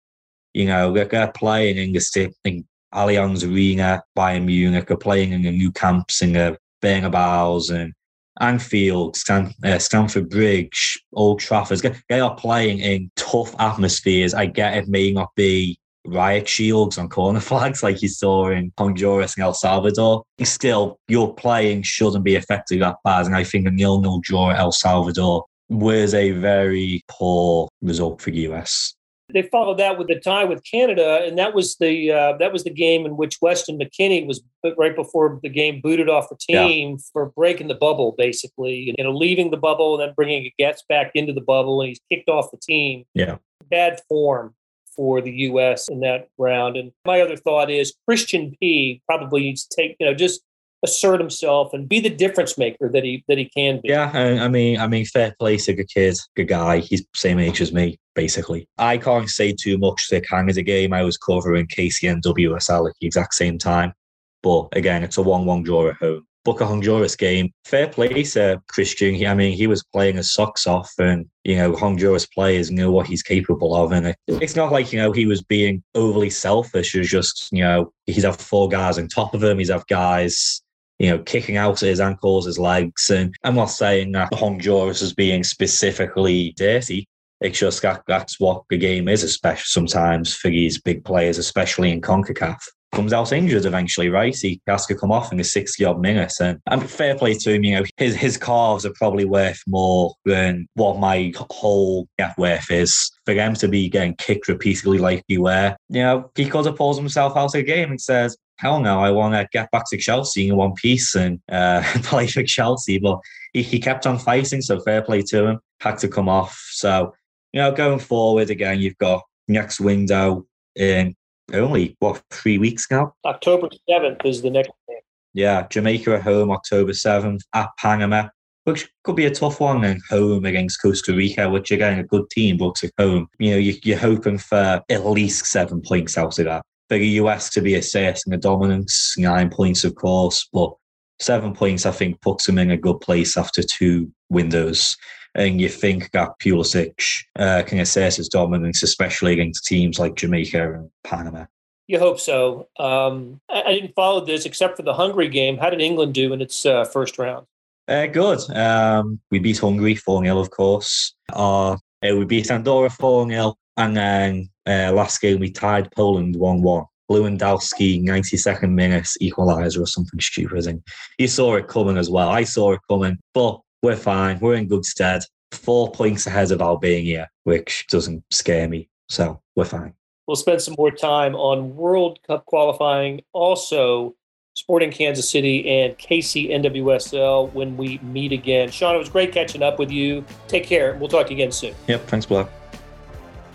you 0.54 0.65
know, 0.65 0.94
they're, 0.94 1.06
they're 1.06 1.32
playing 1.32 1.78
in 1.78 1.94
the 1.94 2.34
in 2.46 2.65
Allianz 2.93 3.43
Arena, 3.43 4.04
Bayern 4.17 4.45
Munich 4.45 4.91
are 4.91 4.97
playing 4.97 5.32
in 5.32 5.43
the 5.43 5.51
Nou 5.51 5.71
Camps 5.71 6.21
in 6.21 6.34
the 6.34 6.58
Bernabéus 6.84 7.69
and 7.73 7.93
Anfield, 8.39 9.15
Stan, 9.15 9.54
uh, 9.63 10.19
Bridge, 10.30 11.04
Old 11.13 11.39
Trafford. 11.39 11.80
They 12.10 12.19
are 12.19 12.36
playing 12.36 12.80
in 12.80 13.12
tough 13.15 13.56
atmospheres. 13.60 14.34
I 14.34 14.47
get 14.47 14.77
it 14.77 14.88
may 14.88 15.12
not 15.12 15.30
be 15.36 15.77
riot 16.06 16.49
shields 16.49 16.97
on 16.97 17.10
corner 17.10 17.39
flags 17.51 17.84
like 17.84 18.01
you 18.01 18.08
saw 18.08 18.49
in 18.49 18.71
Honduras 18.77 19.36
and 19.36 19.43
El 19.43 19.54
Salvador. 19.54 20.23
Still, 20.43 20.99
your 21.08 21.34
playing 21.36 21.84
shouldn't 21.84 22.23
be 22.23 22.36
affected 22.36 22.82
that 22.82 22.97
bad. 23.04 23.25
And 23.25 23.36
I 23.36 23.43
think 23.43 23.67
a 23.67 23.71
nil-nil 23.71 24.21
draw 24.21 24.51
at 24.51 24.60
El 24.60 24.71
Salvador 24.71 25.45
was 25.69 26.13
a 26.13 26.32
very 26.32 27.04
poor 27.08 27.69
result 27.82 28.21
for 28.21 28.32
the 28.32 28.39
US 28.49 28.93
they 29.34 29.44
followed 29.44 29.80
that 29.80 29.98
with 29.98 30.08
the 30.08 30.20
tie 30.20 30.44
with 30.44 30.63
Canada, 30.63 31.22
and 31.26 31.38
that 31.38 31.54
was 31.54 31.76
the 31.78 32.12
uh, 32.12 32.38
that 32.38 32.52
was 32.52 32.63
the 32.63 32.70
game 32.70 33.06
in 33.06 33.17
which 33.17 33.38
Weston 33.41 33.80
McKennie 33.80 34.26
was 34.26 34.41
right 34.78 34.96
before 34.96 35.39
the 35.41 35.50
game 35.50 35.82
booted 35.82 36.10
off 36.10 36.30
the 36.30 36.38
team 36.38 36.91
yeah. 36.91 36.98
for 37.12 37.28
breaking 37.28 37.67
the 37.67 37.76
bubble, 37.76 38.13
basically, 38.17 38.76
you 38.98 39.04
know, 39.04 39.12
leaving 39.12 39.52
the 39.52 39.58
bubble 39.58 39.94
and 39.94 40.08
then 40.08 40.13
bringing 40.15 40.50
Getz 40.60 40.84
back 40.88 41.12
into 41.15 41.34
the 41.34 41.41
bubble, 41.41 41.82
and 41.82 41.89
he's 41.89 42.02
kicked 42.10 42.30
off 42.30 42.52
the 42.52 42.58
team. 42.58 43.06
Yeah, 43.13 43.38
bad 43.70 44.02
form 44.08 44.54
for 44.96 45.22
the 45.22 45.32
U.S. 45.32 45.88
in 45.88 46.02
that 46.02 46.28
round. 46.38 46.78
And 46.78 46.91
my 47.06 47.22
other 47.22 47.38
thought 47.38 47.72
is 47.72 47.94
Christian 48.08 48.56
P. 48.60 49.02
probably 49.08 49.41
needs 49.41 49.65
to 49.65 49.76
take 49.76 49.96
you 50.00 50.06
know 50.06 50.13
just 50.13 50.41
assert 50.84 51.20
himself 51.20 51.74
and 51.74 51.88
be 51.88 52.00
the 52.00 52.10
difference 52.10 52.58
maker 52.58 52.89
that 52.89 53.04
he 53.04 53.24
that 53.28 53.38
he 53.38 53.50
can 53.56 53.80
be. 53.82 53.89
Yeah, 53.89 54.12
I, 54.13 54.48
mean, 54.48 54.80
I 54.80 54.88
mean, 54.88 55.06
fair 55.06 55.34
play 55.39 55.58
to 55.58 55.76
the 55.76 55.86
kid, 55.86 56.17
good 56.36 56.48
guy. 56.48 56.80
He's 56.80 57.06
same 57.15 57.39
age 57.39 57.62
as 57.62 57.74
me, 57.74 58.00
basically. 58.15 58.67
I 58.78 58.98
can't 58.98 59.30
say 59.30 59.54
too 59.54 59.78
much. 59.78 60.08
The 60.10 60.22
Canada 60.22 60.62
game 60.62 60.94
I 60.94 61.04
was 61.04 61.17
covering 61.17 61.67
KCN 61.67 62.22
WSL 62.22 62.89
at 62.89 62.96
the 63.00 63.08
exact 63.08 63.34
same 63.34 63.58
time, 63.58 63.94
but 64.41 64.70
again, 64.74 65.04
it's 65.04 65.17
a 65.17 65.22
one-one 65.22 65.63
draw 65.63 65.89
at 65.89 65.96
home. 65.96 66.26
Boca 66.44 66.65
Honduras 66.65 67.15
game. 67.15 67.52
Fair 67.65 67.88
play 67.88 68.24
to 68.24 68.62
Christian. 68.67 69.26
I 69.26 69.34
mean, 69.36 69.56
he 69.56 69.67
was 69.67 69.84
playing 69.84 70.15
his 70.15 70.34
socks 70.34 70.65
off, 70.65 70.91
and 70.98 71.28
you 71.44 71.56
know, 71.56 71.76
Honduras 71.76 72.26
players 72.26 72.72
know 72.72 72.91
what 72.91 73.08
he's 73.08 73.22
capable 73.22 73.76
of. 73.76 73.91
And 73.91 74.08
it, 74.08 74.15
it's 74.28 74.56
not 74.56 74.72
like 74.72 74.91
you 74.91 75.00
know 75.00 75.12
he 75.12 75.28
was 75.28 75.44
being 75.44 75.84
overly 75.94 76.30
selfish. 76.30 76.96
It's 76.96 77.10
just 77.10 77.50
you 77.52 77.63
know 77.63 77.94
he's 78.08 78.24
have 78.24 78.38
four 78.38 78.70
guys 78.70 78.98
on 78.98 79.08
top 79.08 79.34
of 79.34 79.44
him. 79.44 79.60
He's 79.60 79.70
have 79.70 79.86
guys 79.88 80.61
you 81.02 81.10
know, 81.10 81.18
kicking 81.18 81.58
out 81.58 81.80
his 81.80 82.00
ankles, 82.00 82.46
his 82.46 82.60
legs. 82.60 83.10
And 83.10 83.34
I'm 83.44 83.56
not 83.56 83.72
saying 83.72 84.12
that 84.12 84.32
Honduras 84.36 85.02
is 85.02 85.16
being 85.16 85.44
specifically 85.44 86.54
dirty. 86.58 87.08
It's 87.40 87.58
just 87.58 87.82
that 87.82 88.04
that's 88.08 88.40
what 88.40 88.62
the 88.70 88.78
game 88.78 89.08
is, 89.08 89.24
especially 89.24 89.64
sometimes 89.66 90.36
for 90.36 90.52
these 90.52 90.80
big 90.80 91.04
players, 91.04 91.40
especially 91.40 91.92
in 91.92 92.02
CONCACAF. 92.02 92.60
Comes 92.94 93.14
out 93.14 93.32
injured 93.32 93.66
eventually, 93.66 94.10
right? 94.10 94.36
He 94.36 94.62
has 94.68 94.86
to 94.86 94.96
come 94.96 95.12
off 95.12 95.32
in 95.32 95.40
a 95.40 95.44
60 95.44 95.84
odd 95.84 96.00
minutes. 96.00 96.40
And, 96.40 96.60
and 96.70 96.88
fair 96.88 97.18
play 97.18 97.34
to 97.34 97.54
him, 97.54 97.64
you 97.64 97.80
know, 97.80 97.86
his, 97.98 98.16
his 98.16 98.38
calves 98.38 98.86
are 98.86 98.94
probably 98.94 99.26
worth 99.26 99.60
more 99.66 100.14
than 100.26 100.68
what 100.76 101.00
my 101.00 101.34
whole 101.50 102.08
net 102.20 102.38
worth 102.38 102.70
is. 102.70 103.12
For 103.26 103.34
them 103.34 103.56
to 103.56 103.68
be 103.68 103.90
getting 103.90 104.14
kicked 104.18 104.50
repeatedly 104.50 105.00
like 105.00 105.24
you 105.28 105.42
were, 105.44 105.76
you 105.90 106.04
know, 106.04 106.30
he 106.36 106.46
could 106.46 106.68
have 106.68 106.76
pulled 106.76 106.98
himself 106.98 107.36
out 107.36 107.46
of 107.46 107.52
the 107.54 107.64
game 107.64 107.90
and 107.90 108.00
says, 108.00 108.38
hell 108.62 108.80
no, 108.80 109.00
I 109.00 109.10
want 109.10 109.34
to 109.34 109.47
get 109.52 109.71
back 109.71 109.86
to 109.89 109.97
Chelsea 109.97 110.47
in 110.47 110.56
one 110.56 110.74
piece 110.74 111.15
and 111.15 111.39
uh, 111.52 111.82
play 112.04 112.28
for 112.28 112.43
Chelsea. 112.43 113.00
But 113.00 113.19
he, 113.54 113.63
he 113.63 113.80
kept 113.80 114.06
on 114.06 114.19
fighting, 114.19 114.62
so 114.62 114.80
fair 114.80 115.02
play 115.02 115.24
to 115.24 115.47
him. 115.47 115.60
Had 115.80 115.97
to 116.00 116.08
come 116.08 116.30
off. 116.30 116.56
So, 116.71 117.13
you 117.54 117.62
know, 117.62 117.71
going 117.71 118.00
forward 118.00 118.52
again, 118.52 118.80
you've 118.80 118.97
got 119.00 119.24
next 119.47 119.80
window 119.80 120.45
in 120.76 121.15
only, 121.54 121.97
what, 122.00 122.21
three 122.30 122.60
weeks 122.60 122.88
now? 122.91 123.13
October 123.26 123.67
7th 123.89 124.24
is 124.26 124.41
the 124.43 124.52
next 124.52 124.71
game. 124.88 125.00
Yeah, 125.34 125.67
Jamaica 125.67 126.15
at 126.15 126.21
home, 126.21 126.52
October 126.52 126.91
7th 126.91 127.39
at 127.56 127.69
Panama, 127.80 128.30
which 128.65 128.89
could 129.04 129.15
be 129.15 129.26
a 129.26 129.32
tough 129.32 129.60
one 129.60 129.84
and 129.84 130.02
home 130.10 130.45
against 130.45 130.82
Costa 130.82 131.13
Rica, 131.13 131.50
which 131.50 131.71
again, 131.71 132.00
a 132.00 132.04
good 132.04 132.30
team, 132.30 132.58
but 132.58 132.84
at 132.84 132.91
home. 132.97 133.28
You 133.39 133.52
know, 133.52 133.58
you, 133.58 133.95
are 133.95 133.97
hoping 133.97 134.38
for 134.38 134.82
at 134.88 135.06
least 135.06 135.45
seven 135.47 135.82
points 135.82 136.17
out 136.17 136.38
of 136.38 136.45
that 136.45 136.63
for 136.91 136.97
the 136.97 137.08
US 137.21 137.49
to 137.51 137.62
be 137.62 137.75
assessing 137.75 138.34
a 138.34 138.38
dominance, 138.38 139.15
nine 139.17 139.49
points, 139.49 139.86
of 139.86 139.95
course, 139.95 140.49
but 140.51 140.73
seven 141.21 141.54
points, 141.54 141.86
I 141.86 141.91
think, 141.91 142.19
puts 142.19 142.45
them 142.45 142.58
in 142.58 142.69
a 142.69 142.75
good 142.75 142.99
place 142.99 143.38
after 143.38 143.63
two 143.63 144.12
windows. 144.30 144.97
And 145.34 145.62
you 145.62 145.69
think 145.69 146.12
that 146.12 146.32
Pulisic 146.43 147.23
uh, 147.39 147.63
can 147.65 147.80
assess 147.80 148.17
his 148.17 148.27
dominance, 148.27 148.84
especially 148.84 149.32
against 149.32 149.63
teams 149.63 149.99
like 149.99 150.15
Jamaica 150.15 150.73
and 150.73 150.89
Panama. 151.06 151.45
You 151.88 151.97
hope 151.97 152.19
so. 152.19 152.67
Um, 152.77 153.39
I, 153.47 153.71
didn't 153.71 153.95
follow 153.95 154.25
this 154.25 154.45
except 154.45 154.75
for 154.75 154.84
the 154.84 154.93
Hungary 154.93 155.30
game. 155.30 155.58
How 155.58 155.69
did 155.69 155.80
England 155.80 156.13
do 156.13 156.34
in 156.34 156.41
its 156.41 156.65
uh, 156.65 156.84
first 156.84 157.17
round? 157.17 157.45
Uh, 157.88 158.08
good. 158.08 158.39
Um, 158.49 159.21
we 159.32 159.39
beat 159.39 159.60
Hungary 159.60 159.95
4 159.95 160.25
0, 160.25 160.39
of 160.39 160.49
course. 160.49 161.13
Uh, 161.32 161.77
we 162.04 162.25
beat 162.25 162.51
Andorra 162.51 162.89
4 162.89 163.30
0. 163.30 163.56
And 163.77 163.95
then 163.95 164.49
uh, 164.67 164.91
last 164.93 165.21
game, 165.21 165.39
we 165.39 165.52
tied 165.52 165.91
Poland 165.91 166.36
1 166.36 166.62
1. 166.62 166.86
Lewandowski, 167.12 168.02
92nd 168.02 168.71
minute 168.71 169.08
equaliser 169.21 169.82
or 169.82 169.86
something 169.86 170.19
stupid. 170.19 170.65
And 170.65 170.82
you 171.17 171.28
saw 171.28 171.56
it 171.56 171.67
coming 171.67 171.97
as 171.97 172.10
well. 172.10 172.30
I 172.30 172.45
saw 172.45 172.71
it 172.71 172.80
coming, 172.89 173.19
but 173.34 173.60
we're 173.84 173.97
fine. 173.97 174.39
We're 174.39 174.56
in 174.56 174.67
good 174.67 174.86
stead. 174.86 175.24
Four 175.52 175.91
points 175.91 176.26
ahead 176.26 176.52
of 176.52 176.62
Albania, 176.62 177.28
which 177.43 177.86
doesn't 177.89 178.24
scare 178.32 178.69
me. 178.69 178.89
So 179.10 179.41
we're 179.58 179.65
fine. 179.65 179.93
We'll 180.28 180.38
spend 180.38 180.62
some 180.62 180.76
more 180.78 180.91
time 180.91 181.36
on 181.36 181.76
World 181.76 182.19
Cup 182.26 182.45
qualifying, 182.45 183.21
also 183.34 184.15
Sporting 184.54 184.91
Kansas 184.91 185.30
City 185.30 185.67
and 185.67 185.97
KC 185.97 186.52
NWSL 186.52 187.52
when 187.54 187.76
we 187.76 187.97
meet 188.00 188.32
again. 188.32 188.69
Shaun, 188.69 188.95
it 188.95 189.00
was 189.00 189.10
great 189.10 189.34
catching 189.34 189.63
up 189.63 189.80
with 189.80 189.91
you. 189.91 190.24
Take 190.47 190.65
care. 190.65 190.95
We'll 190.95 191.10
talk 191.10 191.32
again 191.32 191.52
soon. 191.52 191.76
Yep. 191.88 192.08
Thanks, 192.08 192.26
Blair. 192.26 192.47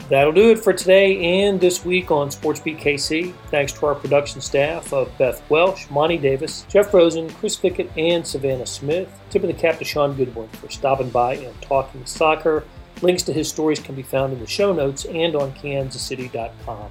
That'll 0.08 0.32
do 0.32 0.52
it 0.52 0.60
for 0.60 0.72
today 0.72 1.42
and 1.42 1.60
this 1.60 1.84
week 1.84 2.12
on 2.12 2.28
SportsBeat 2.28 2.78
KC. 2.78 3.34
Thanks 3.50 3.72
to 3.72 3.86
our 3.86 3.94
production 3.96 4.40
staff 4.40 4.92
of 4.92 5.10
Beth 5.18 5.42
Welsh, 5.50 5.90
Monty 5.90 6.16
Davis, 6.16 6.64
Jeff 6.68 6.94
Rosen, 6.94 7.28
Chris 7.30 7.56
Fickett, 7.56 7.90
and 7.96 8.24
Savannah 8.24 8.66
Smith. 8.66 9.08
Tip 9.30 9.42
of 9.42 9.48
the 9.48 9.54
cap 9.54 9.78
to 9.78 9.84
Shaun 9.84 10.14
Goodwin 10.14 10.48
for 10.48 10.70
stopping 10.70 11.10
by 11.10 11.34
and 11.34 11.60
talking 11.60 12.06
soccer. 12.06 12.64
Links 13.02 13.24
to 13.24 13.32
his 13.32 13.48
stories 13.48 13.80
can 13.80 13.96
be 13.96 14.02
found 14.02 14.32
in 14.32 14.38
the 14.38 14.46
show 14.46 14.72
notes 14.72 15.06
and 15.06 15.34
on 15.34 15.52
kansascity.com. 15.54 16.90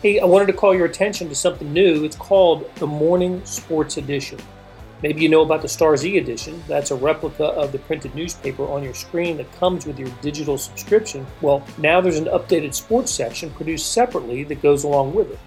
Hey, 0.00 0.18
I 0.18 0.24
wanted 0.24 0.46
to 0.46 0.54
call 0.54 0.74
your 0.74 0.86
attention 0.86 1.28
to 1.28 1.34
something 1.34 1.70
new. 1.70 2.04
It's 2.04 2.16
called 2.16 2.74
the 2.76 2.86
Morning 2.86 3.44
Sports 3.44 3.98
Edition. 3.98 4.38
Maybe 5.02 5.22
you 5.22 5.28
know 5.28 5.42
about 5.42 5.60
the 5.60 5.68
Stars 5.68 6.06
e 6.06 6.16
edition. 6.16 6.62
That's 6.66 6.90
a 6.90 6.96
replica 6.96 7.44
of 7.44 7.70
the 7.70 7.78
printed 7.78 8.14
newspaper 8.14 8.66
on 8.66 8.82
your 8.82 8.94
screen 8.94 9.36
that 9.36 9.52
comes 9.58 9.84
with 9.84 9.98
your 9.98 10.08
digital 10.22 10.56
subscription. 10.56 11.26
Well, 11.42 11.62
now 11.76 12.00
there's 12.00 12.18
an 12.18 12.26
updated 12.26 12.72
sports 12.72 13.12
section 13.12 13.50
produced 13.50 13.92
separately 13.92 14.44
that 14.44 14.62
goes 14.62 14.84
along 14.84 15.14
with 15.14 15.30
it. 15.30 15.38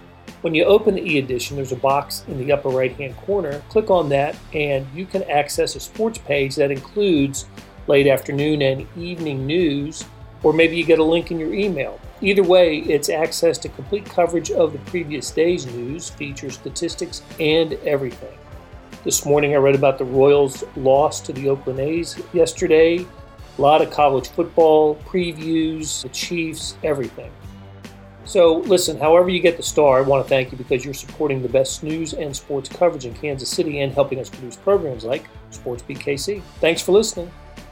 When 0.42 0.54
you 0.54 0.64
open 0.64 0.94
the 0.94 1.02
e 1.02 1.18
edition, 1.18 1.56
there's 1.56 1.72
a 1.72 1.76
box 1.76 2.24
in 2.28 2.38
the 2.38 2.52
upper 2.52 2.68
right 2.68 2.92
hand 2.92 3.16
corner. 3.16 3.60
Click 3.68 3.90
on 3.90 4.08
that, 4.10 4.36
and 4.54 4.86
you 4.94 5.04
can 5.04 5.24
access 5.24 5.74
a 5.74 5.80
sports 5.80 6.18
page 6.18 6.54
that 6.54 6.70
includes 6.70 7.46
late 7.88 8.06
afternoon 8.06 8.62
and 8.62 8.86
evening 8.96 9.46
news, 9.46 10.04
or 10.44 10.52
maybe 10.52 10.76
you 10.76 10.84
get 10.84 11.00
a 11.00 11.04
link 11.04 11.30
in 11.30 11.40
your 11.40 11.52
email. 11.52 12.00
Either 12.22 12.42
way, 12.42 12.78
it's 12.78 13.08
access 13.08 13.58
to 13.58 13.68
complete 13.68 14.04
coverage 14.04 14.50
of 14.50 14.72
the 14.72 14.78
previous 14.90 15.30
day's 15.30 15.66
news, 15.66 16.08
features, 16.08 16.54
statistics, 16.54 17.22
and 17.40 17.72
everything. 17.84 18.38
This 19.02 19.24
morning 19.24 19.54
I 19.54 19.56
read 19.56 19.74
about 19.74 19.96
the 19.96 20.04
Royals' 20.04 20.62
loss 20.76 21.22
to 21.22 21.32
the 21.32 21.48
Oakland 21.48 21.80
A's 21.80 22.20
yesterday. 22.34 22.98
A 23.56 23.60
lot 23.60 23.80
of 23.80 23.90
college 23.90 24.28
football 24.28 24.96
previews, 25.06 26.02
the 26.02 26.10
Chiefs, 26.10 26.76
everything. 26.84 27.32
So, 28.26 28.58
listen, 28.58 28.98
however 28.98 29.30
you 29.30 29.40
get 29.40 29.56
the 29.56 29.62
star, 29.62 29.96
I 29.96 30.02
want 30.02 30.22
to 30.22 30.28
thank 30.28 30.52
you 30.52 30.58
because 30.58 30.84
you're 30.84 30.92
supporting 30.92 31.40
the 31.40 31.48
best 31.48 31.82
news 31.82 32.12
and 32.12 32.36
sports 32.36 32.68
coverage 32.68 33.06
in 33.06 33.14
Kansas 33.14 33.48
City 33.48 33.80
and 33.80 33.90
helping 33.90 34.20
us 34.20 34.28
produce 34.28 34.56
programs 34.56 35.02
like 35.02 35.24
SportsBeat 35.50 35.98
KC. 35.98 36.42
Thanks 36.60 36.82
for 36.82 36.92
listening. 36.92 37.30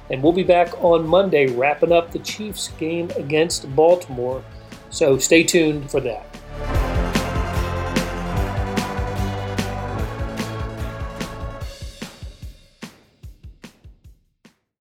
And 0.09 0.23
we'll 0.23 0.33
be 0.33 0.45
back 0.45 0.83
on 0.83 1.07
Monday 1.07 1.49
wrapping 1.49 1.93
up 1.93 2.11
the 2.11 2.21
Chiefs 2.21 2.69
game 2.79 3.11
against 3.17 3.71
Baltimore. 3.77 4.43
So 4.89 5.19
stay 5.19 5.45
tuned 5.45 5.91
for 5.91 6.01
that. 6.01 6.28